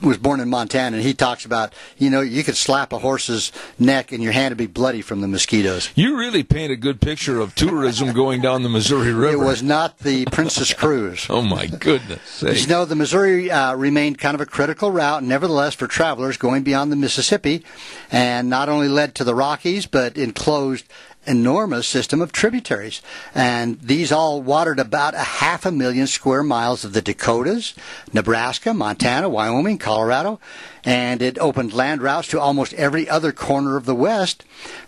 was 0.00 0.16
born 0.16 0.40
in 0.40 0.48
Montana, 0.48 0.96
and 0.96 1.04
he 1.04 1.12
talks 1.12 1.44
about 1.44 1.72
you 1.98 2.08
know 2.08 2.20
you 2.20 2.44
could 2.44 2.56
slap 2.56 2.92
a 2.92 2.98
horse's 2.98 3.50
neck 3.78 4.12
and 4.12 4.22
your 4.22 4.32
hand 4.32 4.52
would 4.52 4.58
be 4.58 4.66
bloody 4.66 5.02
from 5.02 5.20
the 5.20 5.28
mosquitoes. 5.28 5.90
You 5.96 6.16
really 6.16 6.44
paint 6.44 6.72
a 6.72 6.76
good 6.76 7.00
picture 7.00 7.40
of 7.40 7.54
tourism 7.54 8.12
going 8.12 8.40
down 8.40 8.62
the 8.62 8.68
Missouri 8.68 9.12
River. 9.12 9.32
It 9.42 9.44
was 9.44 9.62
not 9.62 9.98
the 9.98 10.24
Princess 10.26 10.72
Cruise. 10.72 11.26
Oh 11.36 11.42
my 11.42 11.66
goodness! 11.66 12.42
You 12.42 12.66
know, 12.66 12.86
the 12.86 12.96
Missouri 12.96 13.50
uh, 13.50 13.74
remained 13.74 14.18
kind 14.18 14.34
of 14.34 14.40
a 14.40 14.46
critical 14.46 14.90
route, 14.90 15.22
nevertheless, 15.22 15.74
for 15.74 15.86
travelers 15.86 16.38
going 16.38 16.62
beyond 16.62 16.90
the 16.90 16.96
Mississippi, 16.96 17.62
and 18.10 18.48
not 18.48 18.70
only 18.70 18.88
led 18.88 19.14
to 19.16 19.24
the 19.24 19.34
Rockies, 19.34 19.84
but 19.84 20.16
enclosed 20.16 20.86
enormous 21.26 21.86
system 21.86 22.20
of 22.20 22.32
tributaries. 22.32 23.02
And 23.34 23.80
these 23.80 24.12
all 24.12 24.42
watered 24.42 24.78
about 24.78 25.14
a 25.14 25.18
half 25.18 25.66
a 25.66 25.70
million 25.70 26.06
square 26.06 26.42
miles 26.42 26.84
of 26.84 26.92
the 26.92 27.02
Dakotas, 27.02 27.74
Nebraska, 28.12 28.72
Montana, 28.72 29.28
Wyoming, 29.28 29.78
Colorado, 29.78 30.40
and 30.84 31.20
it 31.20 31.38
opened 31.38 31.72
land 31.72 32.02
routes 32.02 32.28
to 32.28 32.40
almost 32.40 32.74
every 32.74 33.08
other 33.08 33.32
corner 33.32 33.76
of 33.76 33.86
the 33.86 33.94
West. 33.94 34.44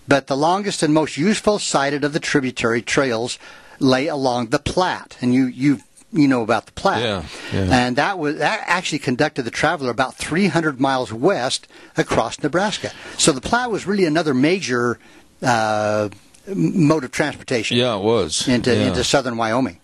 But 0.07 0.27
the 0.27 0.37
longest 0.37 0.83
and 0.83 0.95
most 0.95 1.17
useful 1.17 1.59
sighted 1.59 2.05
of 2.05 2.13
the 2.13 2.21
tributary 2.21 2.83
trails 2.83 3.39
lay 3.81 4.07
along 4.07 4.49
the 4.49 4.59
Platte. 4.59 5.17
And 5.21 5.35
you, 5.35 5.47
you 5.47 5.81
you 6.11 6.27
know 6.27 6.43
about 6.43 6.67
the 6.67 6.73
Platte. 6.73 7.03
Yeah, 7.03 7.25
yeah. 7.53 7.87
And 7.87 7.97
that 7.97 8.19
was 8.19 8.39
that 8.39 8.63
actually 8.65 9.01
conducted 9.01 9.43
the 9.43 9.51
traveler 9.51 9.91
about 9.91 10.15
300 10.15 10.81
miles 10.81 11.13
west 11.13 11.69
across 11.99 12.43
Nebraska. 12.43 12.93
So 13.19 13.33
the 13.33 13.43
Platte 13.43 13.71
was 13.71 13.87
really 13.87 14.07
another 14.07 14.33
major 14.33 14.99
uh, 15.43 16.09
mode 16.55 17.05
of 17.05 17.11
transportation 17.11 17.77
Yeah, 17.77 17.97
it 17.97 18.03
was. 18.03 18.47
into 18.49 18.75
Yeah. 18.75 18.89
into 18.89 19.05
southern 19.05 19.37
Wyoming. 19.37 19.79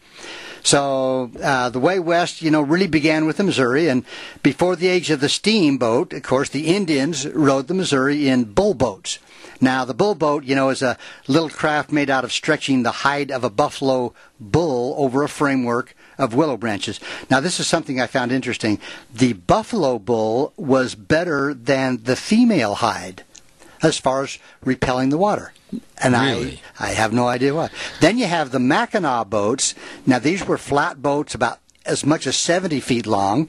So 0.63 1.31
uh, 1.43 1.69
the 1.69 1.79
way 1.79 1.99
west, 1.99 2.41
you 2.41 2.51
know, 2.51 2.63
really 2.63 2.87
began 2.87 3.27
with 3.27 3.37
the 3.37 3.45
Missouri, 3.45 3.89
and 3.89 4.03
before 4.43 4.77
the 4.77 4.89
age 4.89 5.11
of 5.11 5.21
the 5.21 5.29
steamboat, 5.29 6.15
of 6.15 6.23
course, 6.23 6.49
the 6.49 6.69
Indians 6.69 7.27
rode 7.29 7.69
the 7.69 7.75
Missouri 7.75 8.29
in 8.29 8.45
bull 8.45 8.73
boats. 8.73 9.19
Now, 9.61 9.85
the 9.85 9.95
bull 9.95 10.15
boat, 10.15 10.45
you 10.45 10.57
know, 10.57 10.71
is 10.71 10.81
a 10.83 10.97
little 11.29 11.51
craft 11.51 11.93
made 11.93 12.09
out 12.09 12.25
of 12.25 12.33
stretching 12.33 12.83
the 12.83 12.91
hide 12.91 13.31
of 13.31 13.45
a 13.45 13.51
buffalo 13.51 14.15
bull 14.41 14.95
over 14.99 15.23
a 15.23 15.29
framework 15.29 15.95
of 16.19 16.35
willow 16.35 16.57
branches. 16.57 16.99
Now, 17.31 17.41
this 17.41 17.61
is 17.61 17.67
something 17.67 18.01
I 18.01 18.07
found 18.07 18.33
interesting. 18.33 18.79
The 19.15 19.35
buffalo 19.35 19.99
bull 19.99 20.55
was 20.57 20.95
better 20.95 21.53
than 21.53 22.05
the 22.05 22.17
female 22.17 22.77
hide 22.77 23.23
as 23.85 23.99
far 23.99 24.23
as 24.23 24.39
repelling 24.65 25.11
the 25.11 25.19
water. 25.19 25.53
And 26.03 26.15
Really? 26.15 26.61
I, 26.79 26.91
I 26.91 26.93
have 26.93 27.13
no 27.13 27.27
idea 27.29 27.55
why. 27.55 27.71
Then 28.01 28.19
you 28.19 28.27
have 28.27 28.51
the 28.51 28.59
Mackinac 28.59 29.29
boats. 29.29 29.75
Now 30.07 30.19
these 30.19 30.47
were 30.47 30.59
flat 30.59 31.03
boats 31.03 31.35
about 31.35 31.59
as 31.87 32.05
much 32.05 32.27
as 32.27 32.37
70 32.37 32.81
feet 32.81 33.07
long, 33.07 33.49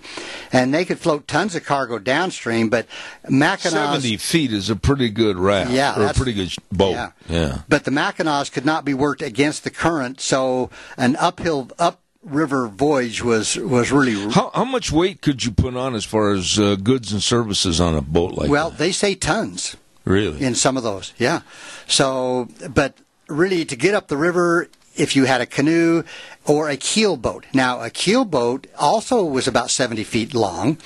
and 0.51 0.73
they 0.73 0.85
could 0.85 0.99
float 0.99 1.27
tons 1.27 1.55
of 1.55 1.63
cargo 1.63 1.99
downstream. 1.99 2.69
But 2.69 2.87
Mackinac 3.29 4.01
70 4.01 4.17
feet 4.17 4.51
is 4.51 4.69
a 4.69 4.75
pretty 4.75 5.09
good 5.09 5.37
raft. 5.37 5.71
Yeah, 5.71 5.99
or 5.99 6.07
a 6.07 6.13
pretty 6.13 6.33
good 6.33 6.53
boat. 6.71 6.91
Yeah. 6.91 7.11
yeah. 7.29 7.61
But 7.69 7.85
the 7.85 7.91
Mackinacs 7.91 8.51
could 8.51 8.65
not 8.65 8.85
be 8.85 8.93
worked 8.93 9.21
against 9.21 9.63
the 9.63 9.69
current, 9.69 10.19
so 10.19 10.69
an 10.97 11.15
uphill 11.15 11.69
upriver 11.79 12.67
voyage 12.67 13.23
was 13.23 13.55
was 13.55 13.91
really 13.91 14.31
How, 14.31 14.51
how 14.53 14.65
much 14.65 14.91
weight 14.91 15.21
could 15.21 15.45
you 15.45 15.51
put 15.51 15.75
on 15.75 15.95
as 15.95 16.03
far 16.03 16.31
as 16.33 16.59
uh, 16.59 16.75
goods 16.75 17.13
and 17.13 17.23
services 17.23 17.79
on 17.79 17.95
a 17.95 18.01
boat 18.01 18.33
like 18.33 18.49
well. 18.49 18.69
that? 18.69 18.79
They 18.79 18.91
say 18.91 19.15
tons 19.15 19.77
Really? 20.05 20.41
in 20.43 20.55
some 20.55 20.77
of 20.77 20.83
those, 20.83 21.13
yeah. 21.17 21.41
So, 21.87 22.47
but 22.69 22.93
really, 23.27 23.65
to 23.65 23.75
get 23.75 23.93
up 23.95 24.07
the 24.07 24.17
river, 24.17 24.67
if 24.95 25.13
you 25.15 25.25
had 25.25 25.41
a 25.41 25.45
canoe 25.45 26.03
or 26.45 26.69
a 26.69 26.77
keel 26.77 27.17
boat. 27.17 27.45
Now, 27.53 27.81
a 27.81 27.89
keel 27.89 28.23
boat 28.23 28.67
also 28.79 29.25
was 29.25 29.45
about 29.47 29.69
70 29.69 30.03
feet 30.05 30.33
long, 30.33 30.77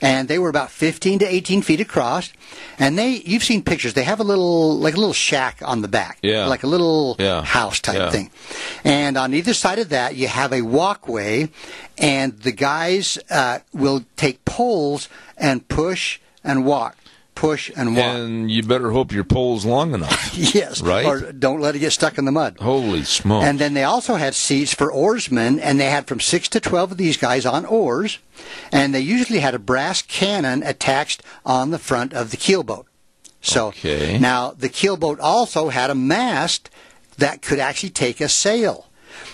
and 0.00 0.28
they 0.28 0.38
were 0.38 0.50
about 0.50 0.70
15 0.70 1.18
to 1.20 1.26
18 1.26 1.62
feet 1.62 1.80
across. 1.80 2.32
And 2.78 2.96
they, 2.98 3.22
you've 3.24 3.42
seen 3.42 3.62
pictures. 3.64 3.94
They 3.94 4.04
have 4.04 4.20
a 4.20 4.24
little, 4.24 4.76
like 4.78 4.94
a 4.94 4.98
little 4.98 5.14
shack 5.14 5.62
on 5.64 5.80
the 5.82 5.88
back, 5.88 6.18
Yeah. 6.22 6.46
like 6.46 6.62
a 6.62 6.66
little 6.68 7.16
Yeah. 7.18 7.42
house 7.42 7.80
type 7.80 7.96
Yeah. 7.96 8.10
thing. 8.10 8.30
And 8.84 9.16
on 9.16 9.32
either 9.34 9.54
side 9.54 9.78
of 9.80 9.88
that, 9.88 10.14
you 10.14 10.28
have 10.28 10.52
a 10.52 10.60
walkway, 10.62 11.48
and 11.98 12.38
the 12.40 12.52
guys 12.52 13.18
uh, 13.30 13.60
will 13.72 14.04
take 14.16 14.44
poles 14.44 15.08
and 15.38 15.66
push 15.66 16.20
and 16.44 16.64
walk, 16.64 16.94
push 17.36 17.70
and 17.76 17.94
walk. 17.94 18.04
and 18.04 18.50
you 18.50 18.64
better 18.64 18.90
hope 18.90 19.12
your 19.12 19.22
pole's 19.22 19.64
long 19.64 19.94
enough. 19.94 20.36
yes, 20.54 20.80
Right? 20.80 21.06
Or 21.06 21.30
don't 21.32 21.60
let 21.60 21.76
it 21.76 21.78
get 21.78 21.92
stuck 21.92 22.18
in 22.18 22.24
the 22.24 22.32
mud. 22.32 22.56
Holy 22.60 23.04
smokes. 23.04 23.46
And 23.46 23.58
then 23.60 23.74
they 23.74 23.84
also 23.84 24.16
had 24.16 24.34
seats 24.34 24.74
for 24.74 24.90
oarsmen, 24.90 25.60
and 25.60 25.78
they 25.78 25.90
had 25.90 26.08
from 26.08 26.18
six 26.18 26.48
to 26.48 26.60
twelve 26.60 26.90
of 26.90 26.98
these 26.98 27.16
guys 27.16 27.46
on 27.46 27.64
oars, 27.64 28.18
and 28.72 28.92
they 28.92 29.00
usually 29.00 29.38
had 29.38 29.54
a 29.54 29.60
brass 29.60 30.02
cannon 30.02 30.64
attached 30.64 31.22
on 31.44 31.70
the 31.70 31.78
front 31.78 32.12
of 32.12 32.32
the 32.32 32.36
keelboat. 32.36 32.86
So 33.40 33.68
Okay. 33.68 34.18
now 34.18 34.50
the 34.58 34.68
keelboat 34.68 35.18
also 35.20 35.68
had 35.68 35.90
a 35.90 35.94
mast 35.94 36.68
that 37.18 37.42
could 37.42 37.60
actually 37.60 37.90
take 37.90 38.20
a 38.20 38.28
sail, 38.28 38.86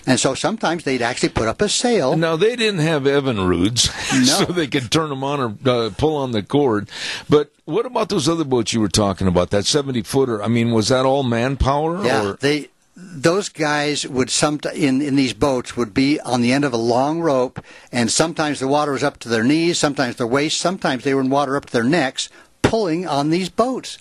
and 0.06 0.18
so 0.20 0.34
sometimes 0.34 0.84
they'd 0.84 1.02
actually 1.02 1.28
put 1.30 1.48
up 1.48 1.60
a 1.62 1.68
sail. 1.68 2.16
Now 2.16 2.36
they 2.36 2.56
didn't 2.56 2.80
have 2.80 3.02
Evinrudes, 3.02 3.88
so 4.26 4.44
No. 4.44 4.52
they 4.52 4.66
could 4.66 4.90
turn 4.90 5.08
them 5.10 5.22
on 5.24 5.40
or 5.40 5.70
uh, 5.70 5.90
pull 5.96 6.16
on 6.16 6.32
the 6.32 6.42
cord. 6.42 6.88
But 7.28 7.52
what 7.64 7.86
about 7.86 8.08
those 8.08 8.28
other 8.28 8.44
boats 8.44 8.72
you 8.72 8.80
were 8.80 8.88
talking 8.88 9.26
about? 9.26 9.50
That 9.50 9.64
seventy 9.66 10.02
footer. 10.02 10.42
I 10.42 10.48
mean, 10.48 10.70
was 10.72 10.88
that 10.88 11.04
all 11.04 11.22
manpower? 11.22 12.04
Yeah, 12.04 12.30
Or? 12.30 12.32
they 12.34 12.68
those 12.94 13.48
guys 13.48 14.06
would 14.06 14.28
some 14.30 14.60
in 14.74 15.00
in 15.00 15.16
these 15.16 15.32
boats 15.32 15.76
would 15.76 15.94
be 15.94 16.20
on 16.20 16.42
the 16.42 16.52
end 16.52 16.64
of 16.64 16.72
a 16.72 16.76
long 16.76 17.20
rope, 17.20 17.58
and 17.90 18.10
sometimes 18.10 18.60
the 18.60 18.68
water 18.68 18.92
was 18.92 19.02
up 19.02 19.18
to 19.20 19.28
their 19.28 19.42
knees, 19.44 19.78
sometimes 19.78 20.16
their 20.16 20.26
waist, 20.26 20.58
sometimes 20.60 21.02
they 21.04 21.14
were 21.14 21.22
in 21.22 21.30
water 21.30 21.56
up 21.56 21.66
to 21.66 21.72
their 21.72 21.84
necks, 21.84 22.28
pulling 22.62 23.06
on 23.06 23.30
these 23.30 23.48
boats 23.48 23.98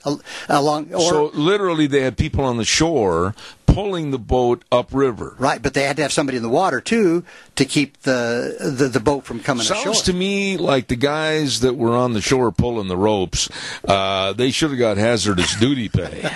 along. 0.48 0.94
Or, 0.94 1.02
so 1.02 1.26
literally, 1.34 1.88
they 1.88 2.02
had 2.02 2.18
people 2.18 2.44
on 2.46 2.58
the 2.58 2.64
shore 2.66 3.36
pulling 3.66 4.12
the 4.12 4.20
boat 4.20 4.64
upriver. 4.70 5.34
right, 5.40 5.62
but 5.62 5.74
they 5.74 5.84
had 5.84 5.96
to 5.96 6.02
have 6.02 6.12
somebody 6.12 6.36
in 6.38 6.44
the 6.44 6.50
water 6.50 6.82
too 6.82 7.24
to 7.56 7.64
keep 7.64 7.98
the 8.02 8.58
the, 8.60 8.88
the 8.90 9.00
boat 9.00 9.24
from 9.24 9.40
coming 9.40 9.62
ashore. 9.62 9.78
Sounds 9.78 10.02
to 10.04 10.14
me 10.14 10.58
like 10.58 10.88
the 10.88 10.96
guys 10.98 11.62
that 11.62 11.76
were 11.76 11.96
on 11.96 12.12
the 12.14 12.20
shore 12.22 12.52
pulling 12.52 12.88
the 12.90 12.98
ropes, 12.98 13.50
uh, 13.88 14.34
they 14.34 14.52
should 14.52 14.72
have 14.72 14.80
got 14.80 14.98
hazardous 14.98 15.56
duty 15.60 15.88
pay. 15.88 16.22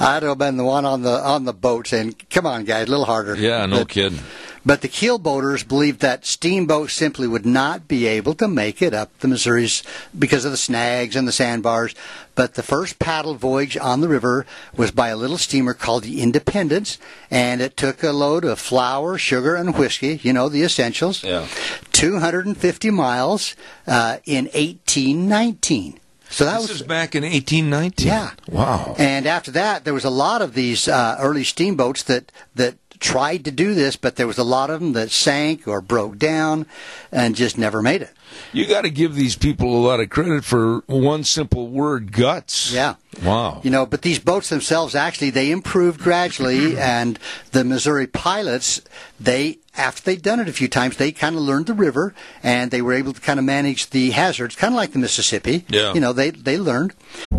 I'd 0.00 0.22
have 0.22 0.38
been 0.38 0.56
the 0.56 0.64
one 0.64 0.84
on 0.84 1.02
the 1.02 1.18
on 1.18 1.44
the 1.46 1.52
boat 1.52 1.88
saying, 1.88 2.14
"Come 2.30 2.46
on, 2.46 2.64
guys, 2.64 2.86
a 2.86 2.90
little 2.90 3.04
harder." 3.06 3.34
Yeah, 3.34 3.66
no 3.66 3.78
But- 3.78 3.88
kidding. 3.88 4.20
But 4.66 4.80
the 4.82 4.88
keel 4.88 5.18
boaters 5.18 5.62
believed 5.64 6.00
that 6.00 6.26
steamboats 6.26 6.92
simply 6.92 7.26
would 7.26 7.46
not 7.46 7.88
be 7.88 8.06
able 8.06 8.34
to 8.34 8.48
make 8.48 8.82
it 8.82 8.92
up 8.92 9.16
the 9.20 9.28
Missouri's 9.28 9.82
because 10.18 10.44
of 10.44 10.50
the 10.50 10.56
snags 10.56 11.16
and 11.16 11.26
the 11.26 11.32
sandbars. 11.32 11.94
But 12.34 12.54
the 12.54 12.62
first 12.62 12.98
paddle 12.98 13.34
voyage 13.34 13.76
on 13.76 14.00
the 14.00 14.08
river 14.08 14.46
was 14.76 14.90
by 14.90 15.08
a 15.08 15.16
little 15.16 15.38
steamer 15.38 15.74
called 15.74 16.04
the 16.04 16.20
Independence, 16.22 16.98
and 17.30 17.60
it 17.60 17.76
took 17.76 18.02
a 18.02 18.12
load 18.12 18.44
of 18.44 18.58
flour, 18.60 19.18
sugar, 19.18 19.54
and 19.56 19.76
whiskey, 19.76 20.20
you 20.22 20.32
know, 20.32 20.48
the 20.48 20.62
essentials, 20.62 21.24
Yeah. 21.24 21.46
250 21.92 22.90
miles 22.90 23.56
uh, 23.86 24.18
in 24.24 24.44
1819. 24.54 25.98
So 26.30 26.44
that 26.44 26.60
This 26.60 26.68
was 26.68 26.80
is 26.82 26.86
back 26.86 27.14
in 27.14 27.22
1819. 27.24 28.06
yeah. 28.06 28.30
Wow. 28.48 28.94
And 28.98 29.26
after 29.26 29.50
that, 29.52 29.84
there 29.84 29.94
was 29.94 30.04
a 30.04 30.10
lot 30.10 30.42
of 30.42 30.52
these 30.54 30.86
uh, 30.86 31.16
early 31.18 31.42
steamboats 31.44 32.02
that 32.04 32.30
that 32.54 32.74
tried 33.00 33.44
to 33.44 33.50
do 33.50 33.74
this, 33.74 33.96
but 33.96 34.16
there 34.16 34.26
was 34.26 34.38
a 34.38 34.44
lot 34.44 34.70
of 34.70 34.80
them 34.80 34.92
that 34.92 35.10
sank 35.10 35.66
or 35.66 35.80
broke 35.80 36.18
down 36.18 36.66
and 37.12 37.34
just 37.34 37.58
never 37.58 37.82
made 37.82 38.02
it. 38.02 38.10
You 38.52 38.66
got 38.66 38.82
to 38.82 38.90
give 38.90 39.14
these 39.14 39.36
people 39.36 39.74
a 39.76 39.82
lot 39.84 40.00
of 40.00 40.10
credit 40.10 40.44
for 40.44 40.82
one 40.86 41.24
simple 41.24 41.68
word, 41.68 42.12
guts. 42.12 42.72
Yeah. 42.72 42.96
Wow. 43.22 43.60
You 43.64 43.70
know, 43.70 43.86
but 43.86 44.02
these 44.02 44.18
boats 44.18 44.48
themselves 44.48 44.94
actually 44.94 45.30
they 45.30 45.50
improved 45.50 46.00
gradually, 46.00 46.78
and 46.78 47.18
the 47.52 47.64
Missouri 47.64 48.06
pilots 48.06 48.82
they 49.18 49.58
after 49.78 50.02
they'd 50.02 50.22
done 50.22 50.40
it 50.40 50.48
a 50.48 50.52
few 50.52 50.68
times 50.68 50.96
they 50.96 51.12
kind 51.12 51.36
of 51.36 51.42
learned 51.42 51.66
the 51.66 51.74
river 51.74 52.12
and 52.42 52.70
they 52.70 52.82
were 52.82 52.92
able 52.92 53.12
to 53.12 53.20
kind 53.20 53.38
of 53.38 53.44
manage 53.44 53.90
the 53.90 54.10
hazards, 54.10 54.56
kind 54.56 54.74
of 54.74 54.76
like 54.76 54.92
the 54.92 54.98
Mississippi. 54.98 55.64
Yeah. 55.68 55.94
You 55.94 56.00
know, 56.00 56.12
they 56.12 56.30
they 56.30 56.58
learned. 56.58 56.94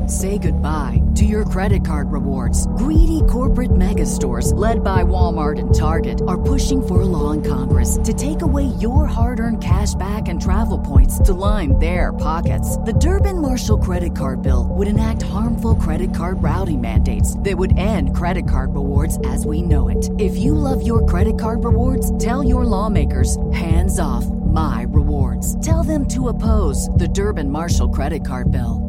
Say 0.07 0.37
goodbye 0.37 1.01
to 1.15 1.25
your 1.25 1.45
credit 1.45 1.85
card 1.85 2.11
rewards. 2.11 2.65
Greedy 2.77 3.21
corporate 3.29 3.75
mega 3.75 4.05
stores, 4.05 4.53
led 4.53 4.83
by 4.83 5.03
Walmart 5.03 5.59
and 5.59 5.73
Target, 5.75 6.21
are 6.27 6.41
pushing 6.41 6.85
for 6.85 7.01
a 7.01 7.05
law 7.05 7.31
in 7.31 7.43
Congress 7.43 7.99
to 8.03 8.13
take 8.13 8.41
away 8.41 8.65
your 8.79 9.05
hard 9.05 9.39
earned 9.39 9.61
cash 9.61 9.93
back 9.95 10.27
and 10.27 10.41
travel 10.41 10.79
points 10.79 11.19
to 11.19 11.33
line 11.33 11.77
their 11.79 12.13
pockets. 12.13 12.77
The 12.77 12.93
Durbin 12.93 13.41
Marshall 13.41 13.79
credit 13.79 14.15
card 14.15 14.41
bill 14.41 14.67
would 14.71 14.87
enact 14.87 15.21
harmful 15.23 15.58
credit 15.59 16.15
card 16.15 16.41
routing 16.41 16.79
mandates 16.79 17.37
that 17.39 17.57
would 17.57 17.77
end 17.77 18.15
credit 18.15 18.47
card 18.47 18.73
rewards 18.73 19.19
as 19.25 19.45
we 19.45 19.61
know 19.61 19.89
it. 19.89 20.09
If 20.17 20.37
you 20.37 20.55
love 20.55 20.85
your 20.85 21.05
credit 21.05 21.39
card 21.39 21.63
rewards, 21.63 22.17
tell 22.17 22.43
your 22.43 22.65
lawmakers 22.65 23.37
hands 23.51 23.99
off 23.99 24.25
my 24.25 24.85
rewards. 24.89 25.63
Tell 25.65 25.83
them 25.83 26.07
to 26.09 26.29
oppose 26.29 26.87
the 26.89 27.07
Durbin 27.07 27.49
Marshall 27.49 27.89
credit 27.89 28.25
card 28.25 28.51
bill. 28.51 28.85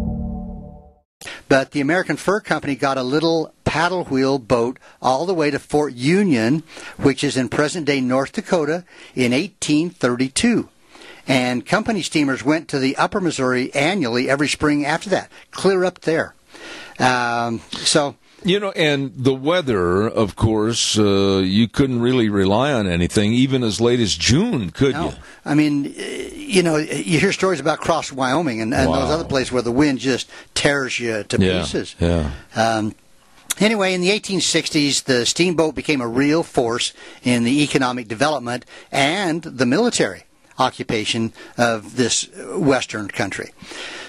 But 1.48 1.72
the 1.72 1.80
American 1.80 2.16
Fur 2.16 2.40
Company 2.40 2.76
got 2.76 2.96
a 2.96 3.02
little 3.02 3.52
paddle 3.64 4.04
wheel 4.04 4.38
boat 4.38 4.78
all 5.02 5.26
the 5.26 5.34
way 5.34 5.50
to 5.50 5.58
Fort 5.58 5.92
Union, 5.94 6.62
which 6.96 7.24
is 7.24 7.36
in 7.36 7.48
present 7.48 7.86
day 7.86 8.00
North 8.00 8.32
Dakota, 8.32 8.84
in 9.14 9.32
1832. 9.32 10.68
And 11.26 11.66
company 11.66 12.02
steamers 12.02 12.44
went 12.44 12.68
to 12.68 12.78
the 12.78 12.96
upper 12.96 13.20
Missouri 13.20 13.74
annually 13.74 14.30
every 14.30 14.48
spring 14.48 14.86
after 14.86 15.10
that, 15.10 15.30
clear 15.50 15.84
up 15.84 16.00
there. 16.00 16.34
Um, 17.00 17.60
so, 17.70 18.14
You 18.42 18.58
know, 18.58 18.70
and 18.72 19.12
the 19.16 19.34
weather, 19.34 20.08
of 20.08 20.34
course, 20.34 20.98
uh, 20.98 21.42
you 21.44 21.68
couldn't 21.68 22.00
really 22.00 22.28
rely 22.28 22.72
on 22.72 22.86
anything, 22.86 23.32
even 23.32 23.62
as 23.62 23.80
late 23.80 24.00
as 24.00 24.16
June, 24.16 24.70
could 24.70 24.94
no. 24.94 25.08
you? 25.08 25.12
I 25.44 25.54
mean, 25.54 25.94
eh, 25.96 26.30
you 26.34 26.62
know, 26.62 26.76
you 26.76 27.18
hear 27.20 27.32
stories 27.32 27.60
about 27.60 27.80
Cross, 27.80 28.12
Wyoming, 28.12 28.60
and, 28.62 28.72
and 28.72 28.88
those 28.88 29.10
other 29.10 29.24
places 29.24 29.52
where 29.52 29.62
the 29.62 29.72
wind 29.72 29.98
just 29.98 30.30
tears 30.54 30.98
you 30.98 31.22
to 31.24 31.38
Yeah, 31.38 31.60
pieces. 31.60 31.94
yeah. 31.98 32.30
Um, 32.56 32.94
anyway, 33.58 33.92
in 33.94 34.00
the 34.00 34.08
1860s, 34.10 35.04
the 35.04 35.26
steamboat 35.26 35.74
became 35.74 36.00
a 36.00 36.08
real 36.08 36.42
force 36.42 36.92
in 37.22 37.44
the 37.44 37.62
economic 37.62 38.08
development 38.08 38.64
and 38.90 39.42
the 39.42 39.66
military 39.66 40.24
occupation 40.58 41.32
of 41.56 41.96
this 41.96 42.28
western 42.56 43.08
country. 43.08 43.50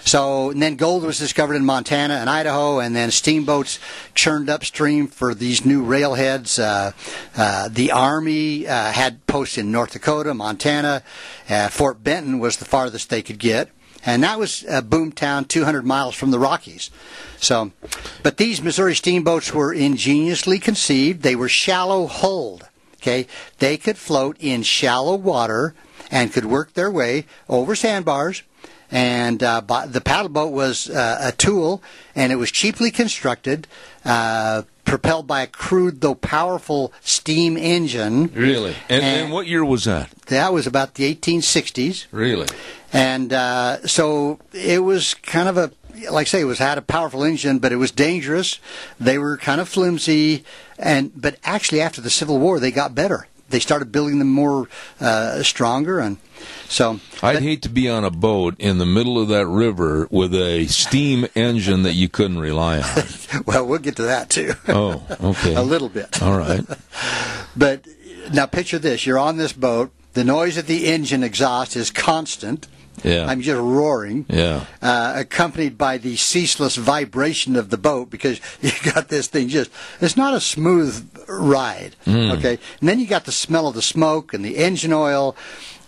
So, 0.04 0.50
and 0.50 0.62
then 0.62 0.76
gold 0.76 1.04
was 1.04 1.20
discovered 1.20 1.56
in 1.56 1.66
Montana 1.66 2.16
and 2.16 2.30
Idaho, 2.30 2.80
and 2.80 2.96
then 2.96 3.12
steamboats 3.12 3.80
churned 4.16 4.50
upstream 4.50 5.08
for 5.08 5.34
these 5.34 5.66
new 5.66 5.84
railheads. 5.86 6.60
Uh, 6.60 6.92
uh, 7.38 7.70
the 7.70 7.92
Army 7.92 8.68
uh, 8.68 8.92
had 8.92 9.26
posts 9.28 9.58
in 9.58 9.72
North 9.72 9.94
Dakota, 9.94 10.34
Montana. 10.34 11.04
Uh, 11.50 11.70
Fort 11.70 12.04
Benton 12.04 12.40
was 12.40 12.58
the 12.58 12.66
farthest 12.66 13.10
they 13.10 13.22
could 13.22 13.40
get 13.40 13.70
and 14.06 14.24
that 14.24 14.40
was 14.40 14.66
uh, 14.68 14.82
Boomtown, 14.82 15.48
200 15.48 15.86
miles 15.86 16.16
from 16.16 16.32
the 16.32 16.40
Rockies. 16.40 16.90
So, 17.38 17.72
but 18.24 18.38
these 18.38 18.62
Missouri 18.62 18.96
steamboats 18.96 19.54
were 19.54 19.74
ingeniously 19.74 20.60
conceived. 20.60 21.22
They 21.22 21.36
were 21.36 21.50
shallow 21.50 22.08
hulled. 22.08 22.68
Okay, 22.96 23.26
they 23.58 23.78
could 23.78 23.98
float 23.98 24.38
in 24.40 24.62
shallow 24.62 25.16
water 25.16 25.74
and 26.12 26.32
could 26.34 26.46
work 26.46 26.74
their 26.74 26.92
way 26.92 27.26
over 27.50 27.76
sandbars. 27.76 28.44
And 28.94 29.42
uh, 29.42 29.62
the 29.88 30.02
paddle 30.02 30.28
boat 30.30 30.52
was 30.52 30.90
uh, 30.90 31.18
a 31.22 31.32
tool, 31.32 31.82
and 32.14 32.34
it 32.34 32.36
was 32.36 32.52
cheaply 32.52 32.92
constructed, 32.92 33.66
uh, 34.04 34.64
propelled 34.84 35.28
by 35.28 35.44
a 35.44 35.48
crude 35.48 36.02
though 36.02 36.14
powerful 36.16 36.92
steam 37.00 37.56
engine. 37.56 38.30
Really? 38.34 38.76
And, 38.90 39.02
And- 39.04 39.22
and 39.22 39.32
what 39.32 39.48
year 39.48 39.64
was 39.64 39.86
that? 39.86 40.10
That 40.26 40.52
was 40.52 40.68
about 40.68 40.96
the 40.96 41.16
1860s. 41.16 42.08
Really? 42.12 42.48
And 42.92 43.32
uh, 43.32 43.88
so 43.88 44.40
it 44.52 44.84
was 44.84 45.14
kind 45.14 45.48
of 45.48 45.56
a, 45.58 45.72
like 46.12 46.28
I 46.28 46.30
say, 46.30 46.42
it 46.42 46.46
was 46.46 46.60
had 46.60 46.78
a 46.78 46.82
powerful 46.82 47.24
engine, 47.24 47.60
but 47.60 47.72
it 47.72 47.78
was 47.78 47.92
dangerous. 47.92 48.60
They 49.00 49.18
were 49.18 49.38
kind 49.38 49.62
of 49.62 49.70
flimsy, 49.70 50.44
and 50.78 51.12
but 51.16 51.38
actually 51.46 51.80
after 51.80 52.02
the 52.02 52.10
Civil 52.10 52.40
War 52.40 52.60
they 52.60 52.72
got 52.72 52.94
better. 52.94 53.28
They 53.52 53.60
started 53.60 53.92
building 53.92 54.20
them 54.20 54.30
more 54.30 54.68
uh, 55.00 55.44
stronger, 55.44 56.00
and 56.00 56.18
so 56.68 57.00
I'd 57.22 57.42
hate 57.42 57.62
to 57.64 57.70
be 57.70 57.90
on 57.90 58.04
a 58.04 58.10
boat 58.10 58.56
in 58.60 58.78
the 58.78 58.86
middle 58.86 59.20
of 59.20 59.28
that 59.30 59.46
river 59.48 60.08
with 60.10 60.34
a 60.34 60.66
steam 60.68 61.28
engine 61.36 61.84
that 61.84 61.94
you 61.94 62.10
couldn't 62.10 62.40
rely 62.40 62.82
on. 62.82 63.04
well, 63.46 63.66
we'll 63.66 63.80
get 63.80 63.98
to 63.98 64.04
that 64.04 64.30
too. 64.30 64.54
Oh, 64.68 65.06
okay. 65.22 65.56
a 65.56 65.62
little 65.62 65.90
bit. 65.90 66.22
All 66.22 66.38
right. 66.38 66.66
But 67.54 67.86
now 68.32 68.46
picture 68.46 68.80
this: 68.80 69.06
you're 69.06 69.20
on 69.20 69.36
this 69.36 69.52
boat. 69.52 69.92
The 70.14 70.24
noise 70.24 70.58
of 70.58 70.68
the 70.68 70.88
engine 70.88 71.22
exhaust 71.22 71.76
is 71.76 71.92
constant. 71.92 72.68
Yeah. 73.04 73.26
I'm 73.26 73.42
just 73.42 73.60
roaring. 73.60 74.26
Yeah. 74.30 74.66
Uh, 74.82 75.14
accompanied 75.18 75.78
by 75.78 75.98
the 75.98 76.16
ceaseless 76.16 76.76
vibration 76.76 77.56
of 77.56 77.70
the 77.70 77.78
boat 77.78 78.10
because 78.10 78.40
you 78.62 78.72
got 78.94 79.10
this 79.10 79.28
thing 79.28 79.48
just, 79.50 79.72
it's 80.00 80.18
not 80.18 80.34
a 80.34 80.42
smooth 80.42 81.10
ride. 81.28 81.96
Hmm. 82.06 82.32
Okay. 82.32 82.60
And 82.80 82.90
then 82.90 83.00
you 83.00 83.08
got 83.08 83.26
the 83.26 83.32
smell 83.32 83.68
of 83.68 83.76
the 83.76 83.82
smoke 83.82 84.34
and 84.34 84.44
the 84.44 84.58
engine 84.58 84.94
oil. 84.94 85.36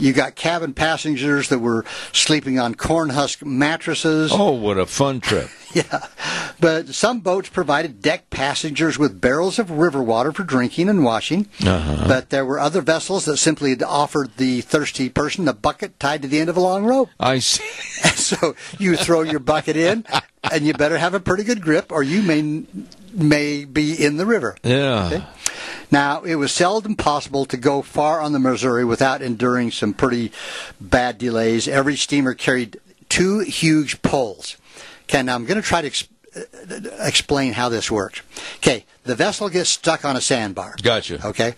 You 0.03 0.12
got 0.12 0.36
cabin 0.36 0.74
passengers 0.74 1.48
that 1.48 1.60
were 1.60 1.86
sleeping 2.12 2.60
on 2.60 2.75
corn 2.75 3.12
husk 3.12 3.45
mattresses. 3.45 4.33
Oh, 4.33 4.51
what 4.51 4.77
a 4.77 4.86
fun 4.86 5.22
trip. 5.22 5.50
Yeah. 5.74 6.05
But 6.60 6.89
some 6.89 7.22
boats 7.22 7.50
provided 7.50 8.00
deck 8.00 8.29
passengers 8.29 9.00
with 9.00 9.19
barrels 9.19 9.57
of 9.57 9.72
river 9.72 10.03
water 10.03 10.31
for 10.31 10.43
drinking 10.43 10.88
and 10.88 11.03
washing. 11.03 11.48
Uh-huh. 11.65 12.05
But 12.07 12.29
there 12.29 12.45
were 12.45 12.60
other 12.60 12.81
vessels 12.81 13.25
that 13.25 13.38
simply 13.38 13.81
offered 13.81 14.38
the 14.38 14.62
thirsty 14.62 15.10
person 15.10 15.48
a 15.48 15.53
bucket 15.53 16.00
tied 16.00 16.22
to 16.22 16.27
the 16.27 16.39
end 16.39 16.51
of 16.51 16.57
a 16.57 16.60
long 16.60 16.86
rope. 16.86 17.10
I 17.19 17.39
see. 17.39 17.63
so 18.13 18.53
you 18.77 18.95
throw 18.95 19.24
your 19.24 19.39
bucket 19.39 19.75
in, 19.75 20.05
and 20.51 20.63
you 20.63 20.74
better 20.74 21.00
have 21.00 21.15
a 21.15 21.19
pretty 21.19 21.43
good 21.43 21.62
grip, 21.62 21.91
or 21.91 22.03
you 22.03 22.22
may 22.22 22.65
may 23.12 23.65
be 23.65 23.93
in 23.93 24.17
the 24.17 24.27
river. 24.27 24.55
Yeah. 24.63 25.07
Okay. 25.07 25.24
Now, 25.92 26.24
it 26.24 26.36
was 26.36 26.52
seldom 26.52 26.96
possible 26.96 27.46
to 27.46 27.58
go 27.58 27.82
far 27.82 28.22
on 28.22 28.34
the 28.34 28.40
Missouri 28.40 28.86
without 28.86 29.22
enduring 29.22 29.72
some 29.72 29.94
pretty 29.94 30.32
bad 30.80 31.18
delays. 31.18 31.68
Every 31.68 31.96
steamer 31.96 32.34
carried 32.34 32.80
two 33.10 33.40
huge 33.40 34.02
poles. 34.02 34.58
Okay, 35.04 35.22
now 35.22 35.36
I'm 35.36 35.46
going 35.46 35.62
to 35.62 35.68
try 35.68 35.82
to 35.82 35.88
ex- 35.88 36.08
uh, 36.36 36.80
explain 37.00 37.54
how 37.54 37.70
this 37.70 37.92
works. 37.92 38.22
Okay, 38.58 38.86
the 39.04 39.16
vessel 39.16 39.50
gets 39.50 39.70
stuck 39.70 40.06
on 40.06 40.16
a 40.16 40.22
sandbar. 40.22 40.75
Gotcha. 40.82 41.25
Okay. 41.28 41.56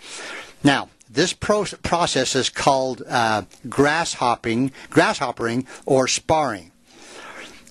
Now, 0.64 0.90
this 1.10 1.32
pro- 1.32 1.66
process 1.84 2.36
is 2.36 2.50
called 2.50 3.04
uh, 3.08 3.44
grasshopping, 3.70 4.72
grasshoppering, 4.90 5.66
or 5.86 6.08
sparring. 6.08 6.72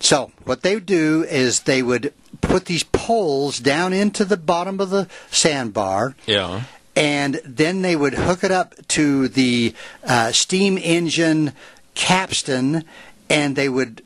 So, 0.01 0.33
what 0.45 0.63
they 0.63 0.75
would 0.75 0.87
do 0.87 1.25
is 1.25 1.61
they 1.61 1.83
would 1.83 2.13
put 2.55 2.67
these 2.67 2.85
poles 2.85 3.59
down 3.59 3.93
into 3.93 4.25
the 4.25 4.37
bottom 4.37 4.79
of 4.79 4.89
the 4.91 5.09
sandbar, 5.33 6.15
Yeah. 6.25 6.63
and 6.95 7.41
then 7.45 7.83
they 7.83 7.97
would 7.97 8.15
hook 8.15 8.45
it 8.45 8.53
up 8.53 8.75
to 8.87 9.27
the 9.27 9.75
uh, 10.05 10.31
steam 10.31 10.79
engine 10.79 11.53
capstan, 11.97 12.85
and 13.29 13.57
they 13.57 13.69
would 13.69 14.03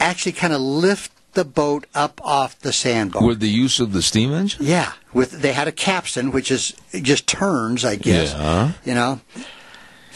actually 0.00 0.32
kind 0.32 0.54
of 0.54 0.62
lift 0.62 1.12
the 1.34 1.44
boat 1.44 1.84
up 1.94 2.22
off 2.24 2.58
the 2.60 2.72
sandbar. 2.72 3.22
With 3.22 3.40
the 3.40 3.50
use 3.50 3.80
of 3.80 3.92
the 3.92 4.00
steam 4.00 4.32
engine? 4.32 4.64
Yeah, 4.64 4.92
with 5.12 5.32
they 5.42 5.52
had 5.52 5.68
a 5.68 5.72
capstan, 5.72 6.30
which 6.32 6.50
is 6.50 6.72
just 7.02 7.26
turns, 7.26 7.84
I 7.84 7.96
guess. 7.96 8.32
Yeah. 8.32 8.72
You 8.86 8.94
know. 8.94 9.20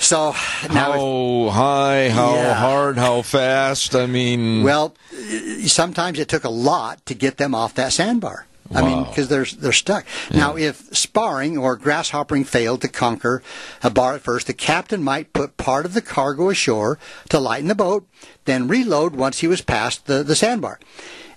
So 0.01 0.31
How 0.33 1.49
high, 1.51 2.09
how 2.11 2.35
Yeah. 2.35 2.55
hard, 2.55 2.99
how 2.99 3.23
fast? 3.23 3.95
I 3.95 4.07
mean, 4.07 4.63
well, 4.63 4.95
sometimes 5.67 6.19
it 6.19 6.29
took 6.29 6.45
a 6.45 6.49
lot 6.51 7.05
to 7.07 7.15
get 7.15 7.37
them 7.37 7.55
off 7.55 7.75
that 7.75 7.93
sandbar. 7.93 8.47
I 8.75 8.83
mean, 8.83 9.05
because 9.05 9.29
they're 9.29 9.47
they're 9.47 9.73
stuck. 9.73 10.05
Now, 10.31 10.55
if 10.55 10.95
sparring 10.95 11.57
or 11.57 11.77
grasshoppering 11.79 12.47
failed 12.47 12.83
to 12.83 12.89
conquer 12.89 13.43
a 13.83 13.89
bar 13.89 14.15
at 14.15 14.21
first, 14.21 14.47
the 14.47 14.53
captain 14.53 15.03
might 15.03 15.33
put 15.33 15.57
part 15.57 15.87
of 15.87 15.95
the 15.95 16.03
cargo 16.03 16.51
ashore 16.51 16.99
to 17.31 17.41
lighten 17.41 17.69
the 17.69 17.75
boat, 17.75 18.07
then 18.45 18.69
reload 18.69 19.17
once 19.17 19.39
he 19.39 19.47
was 19.49 19.63
past 19.63 20.05
the, 20.05 20.23
the 20.23 20.37
sandbar. 20.37 20.79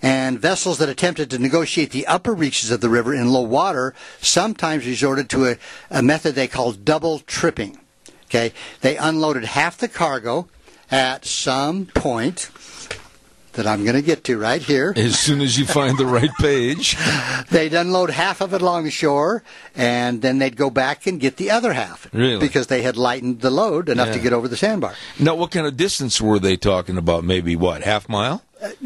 And 0.02 0.40
vessels 0.42 0.78
that 0.80 0.90
attempted 0.90 1.30
to 1.30 1.40
negotiate 1.40 1.92
the 1.92 2.06
upper 2.08 2.34
reaches 2.34 2.70
of 2.70 2.82
the 2.82 2.90
river 2.90 3.14
in 3.14 3.32
low 3.32 3.42
water 3.42 3.94
sometimes 4.20 4.86
resorted 4.86 5.30
to 5.30 5.46
a, 5.52 5.58
a 5.90 6.02
method 6.02 6.36
they 6.36 6.48
called 6.50 6.84
double 6.84 7.20
tripping. 7.20 7.78
Okay, 8.32 8.54
they 8.80 8.96
unloaded 8.96 9.44
half 9.44 9.78
the 9.78 9.90
cargo 9.90 10.48
at 10.90 11.26
some 11.26 11.88
point 11.88 12.50
that 13.54 13.68
I'm 13.68 13.84
going 13.84 13.98
to 13.98 14.02
get 14.02 14.24
to 14.24 14.38
right 14.38 14.62
here. 14.62 14.94
as 14.98 15.20
soon 15.20 15.42
as 15.42 15.60
you 15.60 15.66
find 15.66 15.98
the 15.98 16.06
right 16.06 16.32
page. 16.40 16.96
They'd 17.50 17.74
unload 17.74 18.10
half 18.10 18.40
of 18.40 18.54
it 18.54 18.62
along 18.62 18.86
the 18.86 18.92
shore, 18.92 19.44
and 19.76 20.22
then 20.22 20.40
they'd 20.40 20.56
go 20.56 20.70
back 20.70 21.06
and 21.06 21.20
get 21.20 21.36
the 21.36 21.52
other 21.52 21.74
half. 21.74 22.08
Really? 22.14 22.40
Because 22.40 22.68
they 22.68 22.82
had 22.82 22.96
lightened 22.96 23.42
the 23.42 23.52
load 23.52 23.90
enough 23.90 24.14
to 24.14 24.20
get 24.20 24.32
over 24.32 24.48
the 24.48 24.56
sandbar. 24.56 24.96
Now, 25.20 25.36
what 25.36 25.52
kind 25.52 25.68
of 25.68 25.76
distance 25.76 26.22
were 26.22 26.40
they 26.40 26.56
talking 26.56 26.96
about? 26.98 27.26
Maybe 27.26 27.58
what, 27.58 27.82
half 27.82 28.08
mile? 28.08 28.42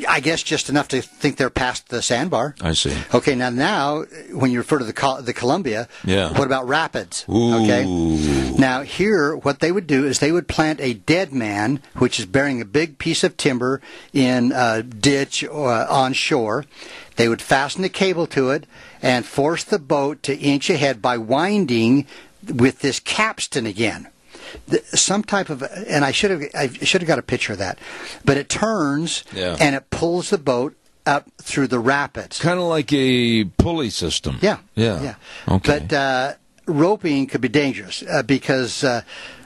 I 0.08 0.20
guess 0.22 0.42
just 0.42 0.70
enough 0.70 0.88
to 0.90 1.02
think 1.02 1.36
they're 1.38 1.50
past 1.50 1.90
the 1.90 2.02
sandbar. 2.02 2.56
I 2.62 2.74
see. 2.74 2.96
Okay, 3.14 3.36
now 3.36 3.50
now 3.50 4.04
when 4.32 4.52
you 4.52 4.60
refer 4.60 4.80
to 4.80 4.86
the 4.86 4.94
Col- 4.94 5.22
the 5.22 5.34
Columbia, 5.34 5.88
Yeah. 6.06 6.30
what 6.32 6.46
about 6.46 6.68
rapids? 6.68 7.26
Ooh. 7.30 7.56
Okay. 7.64 7.86
Now 8.58 8.84
here, 8.84 9.36
what 9.36 9.60
they 9.60 9.72
would 9.72 9.86
do 9.88 10.06
is 10.06 10.20
they 10.20 10.32
would 10.32 10.48
plant 10.48 10.80
a 10.80 10.94
dead 10.94 11.34
man, 11.34 11.82
which 11.98 12.20
is 12.20 12.26
bearing 12.26 12.62
a 12.62 12.66
big 12.66 12.98
piece 13.00 13.24
of 13.24 13.36
timber 13.36 13.82
in 14.14 14.54
a 14.56 14.82
ditch 14.82 15.44
uh, 15.44 15.86
on 15.90 16.14
shore. 16.14 16.66
They 17.18 17.28
would 17.28 17.42
fasten 17.42 17.84
a 17.84 17.90
cable 17.90 18.28
to 18.28 18.52
it 18.52 18.66
and 19.02 19.26
force 19.26 19.64
the 19.64 19.80
boat 19.80 20.24
to 20.24 20.38
inch 20.38 20.70
ahead 20.70 21.02
by 21.02 21.18
winding 21.18 22.08
with 22.48 22.80
this 22.80 23.00
capstan 23.00 23.66
again. 23.66 24.08
Some 24.94 25.24
type 25.24 25.50
of, 25.50 25.62
and 25.64 26.04
I 26.06 26.12
should 26.12 26.32
have, 26.32 26.42
I 26.54 26.68
should 26.70 27.02
have 27.02 27.08
got 27.08 27.20
a 27.20 27.24
picture 27.24 27.54
of 27.54 27.60
that, 27.60 27.80
but 28.24 28.38
it 28.38 28.50
turns 28.50 29.24
Yeah. 29.34 29.58
and 29.60 29.76
it 29.76 29.90
pulls 29.90 30.30
the 30.30 30.38
boat 30.38 30.76
up 31.06 31.28
through 31.42 31.68
the 31.68 31.80
rapids. 31.80 32.40
Kind 32.40 32.60
of 32.60 32.66
like 32.66 32.92
a 32.94 33.44
pulley 33.58 33.90
system. 33.90 34.38
Yeah. 34.42 34.58
Yeah. 34.76 35.02
Yeah. 35.02 35.16
Okay. 35.48 35.80
But 35.80 35.94
uh, 35.94 36.34
roping 36.66 37.28
could 37.28 37.42
be 37.42 37.48
dangerous 37.50 38.04
uh, 38.10 38.24
because 38.24 38.84
uh, 38.84 39.02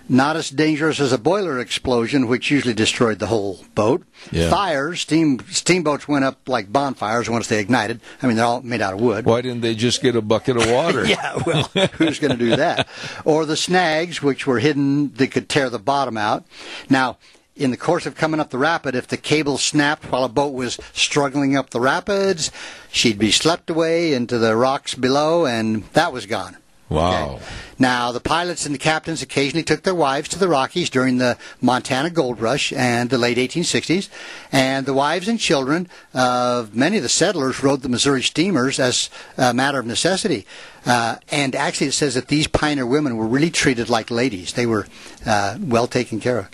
not 0.10 0.36
as 0.36 0.50
dangerous 0.50 1.00
as 1.00 1.14
a 1.14 1.18
boiler 1.18 1.60
explosion, 1.60 2.28
which 2.28 2.50
usually 2.50 2.74
destroyed 2.74 3.20
the 3.20 3.28
whole 3.28 3.60
boat. 3.76 4.04
Yeah. 4.32 4.50
Fires, 4.50 5.02
steam 5.02 5.40
steamboats 5.50 6.08
went 6.08 6.26
up 6.26 6.50
like 6.50 6.72
bonfires 6.74 7.30
once 7.30 7.48
they 7.48 7.60
ignited. 7.60 8.02
I 8.22 8.28
mean, 8.28 8.36
they're 8.36 8.46
all 8.46 8.62
made 8.62 8.82
out 8.82 8.96
of 8.96 9.02
wood. 9.02 9.26
Why 9.26 9.42
didn't 9.42 9.62
they 9.62 9.76
just 9.76 10.02
get 10.02 10.16
a 10.16 10.22
bucket 10.22 10.58
of 10.58 10.70
water? 10.70 11.06
Yeah, 11.10 11.38
well, 11.46 11.64
who's 11.94 12.20
going 12.20 12.38
to 12.38 12.38
do 12.38 12.56
that? 12.56 12.88
Or 13.26 13.46
the 13.46 13.56
snags, 13.58 14.22
which 14.22 14.46
were 14.46 14.60
hidden, 14.60 15.14
that 15.14 15.32
could 15.32 15.50
tear 15.50 15.70
the 15.70 15.80
bottom 15.80 16.18
out. 16.18 16.46
Now, 16.90 17.18
in 17.56 17.72
the 17.72 17.78
course 17.78 18.06
of 18.06 18.16
coming 18.16 18.40
up 18.40 18.50
the 18.50 18.58
rapid, 18.58 18.96
if 18.96 19.08
the 19.08 19.18
cable 19.18 19.58
snapped 19.58 20.12
while 20.12 20.24
a 20.24 20.30
boat 20.30 20.54
was 20.54 20.80
struggling 20.94 21.58
up 21.58 21.70
the 21.70 21.80
rapids, 21.80 22.52
she'd 22.92 23.20
be 23.20 23.32
swept 23.32 23.70
away 23.70 24.14
into 24.14 24.38
the 24.38 24.56
rocks 24.56 24.96
below, 24.96 25.46
and 25.46 25.84
that 25.94 26.14
was 26.14 26.26
gone. 26.26 26.58
Wow. 26.90 27.36
Okay. 27.36 27.44
Now, 27.78 28.12
the 28.12 28.20
pilots 28.20 28.66
and 28.66 28.74
the 28.76 28.80
captains 28.80 29.22
occasionally 29.22 29.64
took 29.64 29.84
their 29.84 29.96
wives 29.96 30.28
to 30.30 30.40
the 30.40 30.48
Rockies 30.50 30.90
during 30.90 31.18
the 31.18 31.38
Montana 31.62 32.10
Gold 32.10 32.42
Rush 32.42 32.74
and 32.74 33.10
the 33.10 33.18
late 33.18 33.38
1860s, 33.38 34.10
and 34.52 34.86
the 34.86 34.94
wives 34.94 35.28
and 35.28 35.40
children 35.40 35.88
of 36.14 36.76
many 36.76 36.98
of 36.98 37.04
the 37.04 37.10
settlers 37.10 37.64
rode 37.64 37.82
the 37.84 37.90
Missouri 37.90 38.24
steamers 38.24 38.80
as 38.80 39.10
a 39.38 39.54
matter 39.54 39.80
of 39.80 39.86
necessity. 39.86 40.46
Uh, 40.86 41.18
and 41.30 41.56
actually, 41.56 41.88
it 41.88 41.94
says 41.94 42.16
that 42.16 42.28
these 42.28 42.48
pioneer 42.48 42.86
women 42.86 43.16
were 43.18 43.28
really 43.28 43.52
treated 43.52 43.88
like 43.90 44.10
ladies. 44.12 44.54
They 44.54 44.66
were 44.66 44.88
uh, 45.26 45.58
well 45.62 45.88
taken 45.88 46.20
care 46.20 46.40
of. 46.40 46.50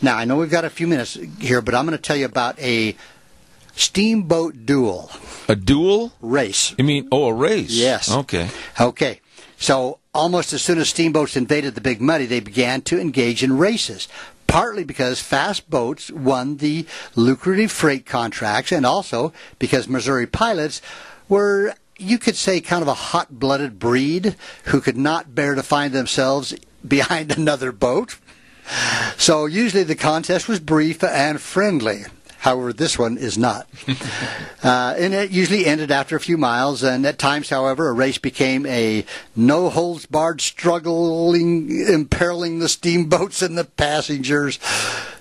Now, 0.00 0.16
I 0.16 0.24
know 0.24 0.36
we've 0.36 0.50
got 0.50 0.64
a 0.64 0.70
few 0.70 0.86
minutes 0.86 1.18
here, 1.38 1.60
but 1.60 1.74
I'm 1.74 1.86
going 1.86 1.96
to 1.98 2.02
tell 2.02 2.16
you 2.16 2.24
about 2.26 2.58
a 2.60 2.96
steamboat 3.74 4.66
duel 4.66 5.10
A 5.48 5.56
duel? 5.56 6.12
race. 6.20 6.74
You 6.78 6.84
mean, 6.84 7.08
oh, 7.10 7.26
a 7.28 7.34
race? 7.34 7.70
Yes. 7.70 8.10
Okay. 8.10 8.48
Okay. 8.80 9.20
So 9.62 10.00
almost 10.12 10.52
as 10.52 10.60
soon 10.60 10.78
as 10.78 10.88
steamboats 10.88 11.36
invaded 11.36 11.76
the 11.76 11.80
Big 11.80 12.00
Muddy, 12.00 12.26
they 12.26 12.40
began 12.40 12.82
to 12.82 13.00
engage 13.00 13.44
in 13.44 13.58
races. 13.58 14.08
Partly 14.48 14.82
because 14.82 15.20
fast 15.20 15.70
boats 15.70 16.10
won 16.10 16.56
the 16.56 16.84
lucrative 17.14 17.70
freight 17.70 18.04
contracts, 18.04 18.72
and 18.72 18.84
also 18.84 19.32
because 19.60 19.88
Missouri 19.88 20.26
pilots 20.26 20.82
were, 21.28 21.74
you 21.96 22.18
could 22.18 22.34
say, 22.34 22.60
kind 22.60 22.82
of 22.82 22.88
a 22.88 22.94
hot 22.94 23.38
blooded 23.38 23.78
breed 23.78 24.34
who 24.64 24.80
could 24.80 24.96
not 24.96 25.32
bear 25.32 25.54
to 25.54 25.62
find 25.62 25.92
themselves 25.92 26.56
behind 26.86 27.30
another 27.30 27.70
boat. 27.70 28.18
So 29.16 29.46
usually 29.46 29.84
the 29.84 29.94
contest 29.94 30.48
was 30.48 30.58
brief 30.58 31.04
and 31.04 31.40
friendly. 31.40 32.06
However, 32.42 32.72
this 32.72 32.98
one 32.98 33.18
is 33.18 33.38
not. 33.38 33.68
uh, 34.64 34.96
and 34.98 35.14
it 35.14 35.30
usually 35.30 35.64
ended 35.64 35.92
after 35.92 36.16
a 36.16 36.20
few 36.20 36.36
miles, 36.36 36.82
and 36.82 37.06
at 37.06 37.16
times, 37.16 37.50
however, 37.50 37.88
a 37.88 37.92
race 37.92 38.18
became 38.18 38.66
a 38.66 39.04
no 39.36 39.70
holds 39.70 40.06
barred 40.06 40.40
struggling, 40.40 41.70
imperiling 41.86 42.58
the 42.58 42.68
steamboats 42.68 43.42
and 43.42 43.56
the 43.56 43.64
passengers. 43.64 44.58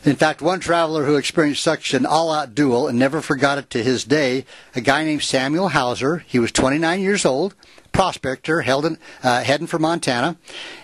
In 0.03 0.15
fact, 0.15 0.41
one 0.41 0.62
traveler 0.62 1.05
who 1.05 1.15
experienced 1.15 1.62
such 1.62 1.93
an 1.93 2.07
all-out 2.07 2.55
duel 2.55 2.88
and 2.88 2.97
never 2.97 3.21
forgot 3.21 3.60
it 3.60 3.69
to 3.69 3.84
his 3.84 4.03
day, 4.03 4.43
a 4.73 4.81
guy 4.81 5.03
named 5.03 5.21
Samuel 5.21 5.69
Hauser. 5.69 6.25
He 6.25 6.39
was 6.39 6.51
29 6.51 7.01
years 7.01 7.23
old, 7.23 7.53
prospector, 7.91 8.63
uh, 8.63 9.43
heading 9.43 9.67
for 9.67 9.80
Montana, 9.80 10.38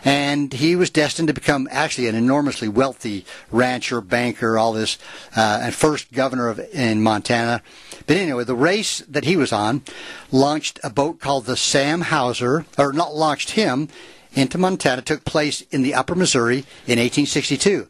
and 0.03 0.51
he 0.53 0.75
was 0.75 0.89
destined 0.89 1.27
to 1.27 1.33
become 1.33 1.67
actually 1.71 2.07
an 2.07 2.15
enormously 2.15 2.67
wealthy 2.67 3.25
rancher, 3.51 4.01
banker, 4.01 4.57
all 4.57 4.73
this, 4.73 4.97
uh, 5.35 5.59
and 5.63 5.73
first 5.73 6.11
governor 6.11 6.49
of 6.49 6.59
in 6.73 7.01
Montana. 7.01 7.61
But 8.05 8.17
anyway, 8.17 8.43
the 8.43 8.55
race 8.55 8.99
that 9.09 9.25
he 9.25 9.35
was 9.37 9.51
on 9.51 9.83
launched 10.31 10.79
a 10.83 10.89
boat 10.89 11.19
called 11.19 11.45
the 11.45 11.57
Sam 11.57 12.01
Hauser, 12.01 12.65
or 12.77 12.93
not 12.93 13.15
launched 13.15 13.51
him 13.51 13.89
into 14.33 14.57
Montana. 14.57 15.01
Took 15.01 15.25
place 15.25 15.61
in 15.71 15.81
the 15.83 15.95
Upper 15.95 16.15
Missouri 16.15 16.59
in 16.85 16.99
1862 16.99 17.87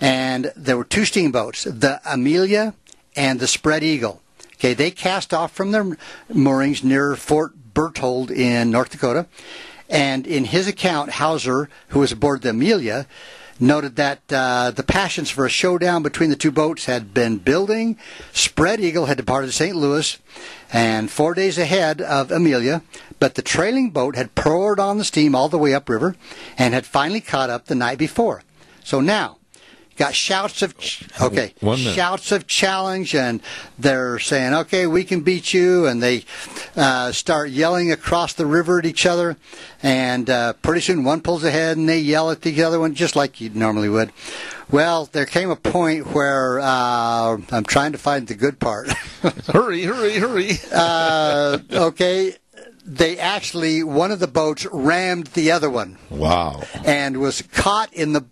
and 0.00 0.52
there 0.56 0.76
were 0.76 0.84
two 0.84 1.04
steamboats, 1.04 1.64
the 1.64 2.00
Amelia 2.04 2.74
and 3.14 3.40
the 3.40 3.46
Spread 3.46 3.82
Eagle. 3.82 4.22
Okay, 4.54 4.74
they 4.74 4.90
cast 4.90 5.34
off 5.34 5.52
from 5.52 5.72
their 5.72 5.96
moorings 6.32 6.82
near 6.82 7.16
Fort 7.16 7.52
Berthold 7.76 8.30
in 8.30 8.70
North 8.70 8.88
Dakota, 8.88 9.26
and 9.90 10.26
in 10.26 10.46
his 10.46 10.66
account, 10.66 11.10
Hauser, 11.12 11.68
who 11.88 12.00
was 12.00 12.10
aboard 12.10 12.40
the 12.40 12.50
Amelia, 12.50 13.06
noted 13.60 13.96
that 13.96 14.20
uh, 14.32 14.70
the 14.70 14.82
passions 14.82 15.28
for 15.28 15.44
a 15.44 15.50
showdown 15.50 16.02
between 16.02 16.30
the 16.30 16.36
two 16.36 16.50
boats 16.50 16.86
had 16.86 17.12
been 17.12 17.36
building. 17.36 17.98
Spread 18.32 18.80
Eagle 18.80 19.04
had 19.04 19.18
departed 19.18 19.52
St. 19.52 19.76
Louis 19.76 20.18
and 20.72 21.10
four 21.10 21.34
days 21.34 21.58
ahead 21.58 22.00
of 22.00 22.30
Amelia, 22.30 22.80
but 23.20 23.34
the 23.34 23.42
trailing 23.42 23.90
boat 23.90 24.16
had 24.16 24.34
poured 24.34 24.80
on 24.80 24.96
the 24.96 25.04
steam 25.04 25.34
all 25.34 25.50
the 25.50 25.58
way 25.58 25.74
upriver 25.74 26.16
and 26.56 26.72
had 26.72 26.86
finally 26.86 27.20
caught 27.20 27.50
up 27.50 27.66
the 27.66 27.74
night 27.74 27.98
before. 27.98 28.42
So 28.84 29.02
now, 29.02 29.36
got 29.96 30.14
shouts 30.14 30.62
of 30.62 30.74
okay. 31.20 31.54
Shouts 31.76 32.32
of 32.32 32.46
challenge 32.46 33.14
and 33.14 33.40
they're 33.78 34.18
saying 34.18 34.54
okay 34.54 34.86
we 34.86 35.04
can 35.04 35.20
beat 35.20 35.52
you. 35.52 35.86
And 35.86 36.02
they 36.02 36.24
uh, 36.76 37.12
start 37.12 37.50
yelling 37.50 37.90
across 37.90 38.34
the 38.34 38.46
river 38.46 38.78
at 38.78 38.86
each 38.86 39.06
other. 39.06 39.36
And 39.82 40.28
uh, 40.30 40.54
pretty 40.54 40.80
soon 40.80 41.04
one 41.04 41.20
pulls 41.20 41.44
ahead 41.44 41.76
and 41.76 41.88
they 41.88 41.98
yell 41.98 42.30
at 42.30 42.42
the 42.42 42.62
other 42.62 42.78
one 42.78 42.94
just 42.94 43.16
like 43.16 43.40
you 43.40 43.50
normally 43.50 43.88
would. 43.88 44.12
Well 44.70 45.06
there 45.06 45.26
came 45.26 45.50
a 45.50 45.56
point 45.56 46.08
where 46.08 46.60
uh, 46.60 47.38
i'm 47.50 47.64
trying 47.64 47.92
to 47.92 47.98
find 47.98 48.26
the 48.26 48.34
good 48.34 48.58
part. 48.60 48.88
Hurry 49.48 49.82
hurry 49.82 50.18
hurry. 50.18 50.52
Uh, 50.72 51.58
okay. 51.72 52.34
They 52.84 53.18
actually 53.18 53.82
one 53.82 54.12
of 54.12 54.20
the 54.20 54.28
boats 54.28 54.64
rammed 54.72 55.28
the 55.28 55.50
other 55.50 55.68
one. 55.68 55.98
Wow. 56.08 56.62
And 56.84 57.18
was 57.18 57.42
caught 57.42 57.92
in 57.92 58.12
the 58.12 58.24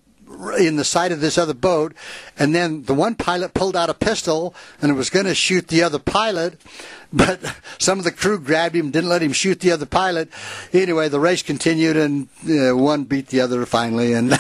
in 0.53 0.77
the 0.77 0.85
side 0.85 1.13
of 1.13 1.21
this 1.21 1.39
other 1.39 1.55
boat, 1.55 1.95
and 2.39 2.55
then 2.55 2.85
the 2.85 2.95
one 2.95 3.15
pilot 3.15 3.55
pulled 3.55 3.77
out 3.77 3.91
a 3.91 3.95
pistol 3.95 4.55
and 4.81 4.97
was 4.97 5.11
going 5.11 5.27
to 5.27 5.35
shoot 5.35 5.69
the 5.69 5.83
other 5.83 5.99
pilot, 5.99 6.61
but 7.13 7.41
some 7.79 7.99
of 7.99 8.05
the 8.05 8.13
crew 8.13 8.39
grabbed 8.39 8.75
him, 8.75 8.91
didn't 8.91 9.11
let 9.11 9.23
him 9.23 9.33
shoot 9.33 9.61
the 9.61 9.73
other 9.73 9.87
pilot. 9.87 10.29
Anyway, 10.73 11.09
the 11.09 11.21
race 11.21 11.43
continued, 11.43 11.97
and 11.97 12.29
uh, 12.49 12.77
one 12.77 13.05
beat 13.05 13.29
the 13.29 13.41
other 13.41 13.65
finally. 13.67 14.13
And 14.13 14.39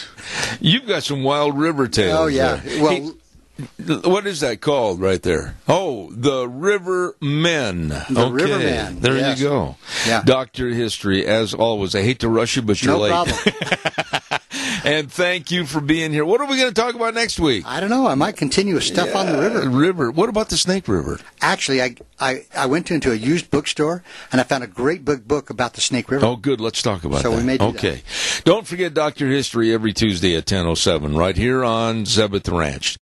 you've 0.60 0.86
got 0.86 1.02
some 1.02 1.22
wild 1.22 1.58
river 1.58 1.88
tales. 1.88 2.18
Oh 2.18 2.26
yeah, 2.26 2.56
there. 2.56 2.82
well. 2.82 2.92
He, 2.92 3.12
what 3.86 4.26
is 4.26 4.40
that 4.40 4.60
called 4.60 5.00
right 5.00 5.22
there? 5.22 5.56
Oh, 5.68 6.10
the 6.10 6.48
River 6.48 7.16
Men. 7.20 7.88
The 7.88 8.24
okay. 8.26 8.30
River 8.30 8.58
Men. 8.58 9.00
There 9.00 9.16
yes. 9.16 9.38
you 9.38 9.48
go. 9.48 9.76
Yeah. 10.06 10.22
Doctor 10.24 10.68
History, 10.70 11.26
as 11.26 11.54
always. 11.54 11.94
I 11.94 12.02
hate 12.02 12.20
to 12.20 12.28
rush 12.28 12.56
you, 12.56 12.62
but 12.62 12.82
you're 12.82 12.94
no 12.94 13.00
late. 13.00 13.10
problem. 13.10 13.36
and 14.84 15.10
thank 15.10 15.50
you 15.50 15.66
for 15.66 15.80
being 15.80 16.12
here. 16.12 16.24
What 16.24 16.40
are 16.40 16.46
we 16.46 16.56
going 16.56 16.72
to 16.72 16.80
talk 16.80 16.94
about 16.94 17.14
next 17.14 17.38
week? 17.38 17.64
I 17.66 17.80
don't 17.80 17.90
know. 17.90 18.06
I 18.06 18.14
might 18.14 18.36
continue 18.36 18.74
with 18.74 18.84
stuff 18.84 19.08
yeah, 19.08 19.18
on 19.18 19.26
the 19.26 19.38
river. 19.38 19.68
River. 19.68 20.10
What 20.10 20.28
about 20.28 20.48
the 20.48 20.56
Snake 20.56 20.88
River? 20.88 21.18
Actually, 21.40 21.82
I, 21.82 21.96
I, 22.18 22.46
I 22.56 22.66
went 22.66 22.90
into 22.90 23.12
a 23.12 23.14
used 23.14 23.50
bookstore 23.50 24.02
and 24.30 24.40
I 24.40 24.44
found 24.44 24.64
a 24.64 24.66
great 24.66 25.04
book 25.04 25.26
book 25.26 25.50
about 25.50 25.74
the 25.74 25.80
Snake 25.80 26.10
River. 26.10 26.24
Oh, 26.24 26.36
good. 26.36 26.60
Let's 26.60 26.82
talk 26.82 27.04
about 27.04 27.22
so 27.22 27.30
that. 27.30 27.36
we 27.36 27.42
may 27.42 27.58
do 27.58 27.64
okay. 27.66 28.02
Don't 28.44 28.66
forget 28.66 28.94
Doctor 28.94 29.28
History 29.28 29.72
every 29.72 29.92
Tuesday 29.92 30.36
at 30.36 30.46
10.07 30.46 31.16
right 31.16 31.36
here 31.36 31.64
on 31.64 32.04
Zebeth 32.04 32.50
Ranch. 32.50 32.98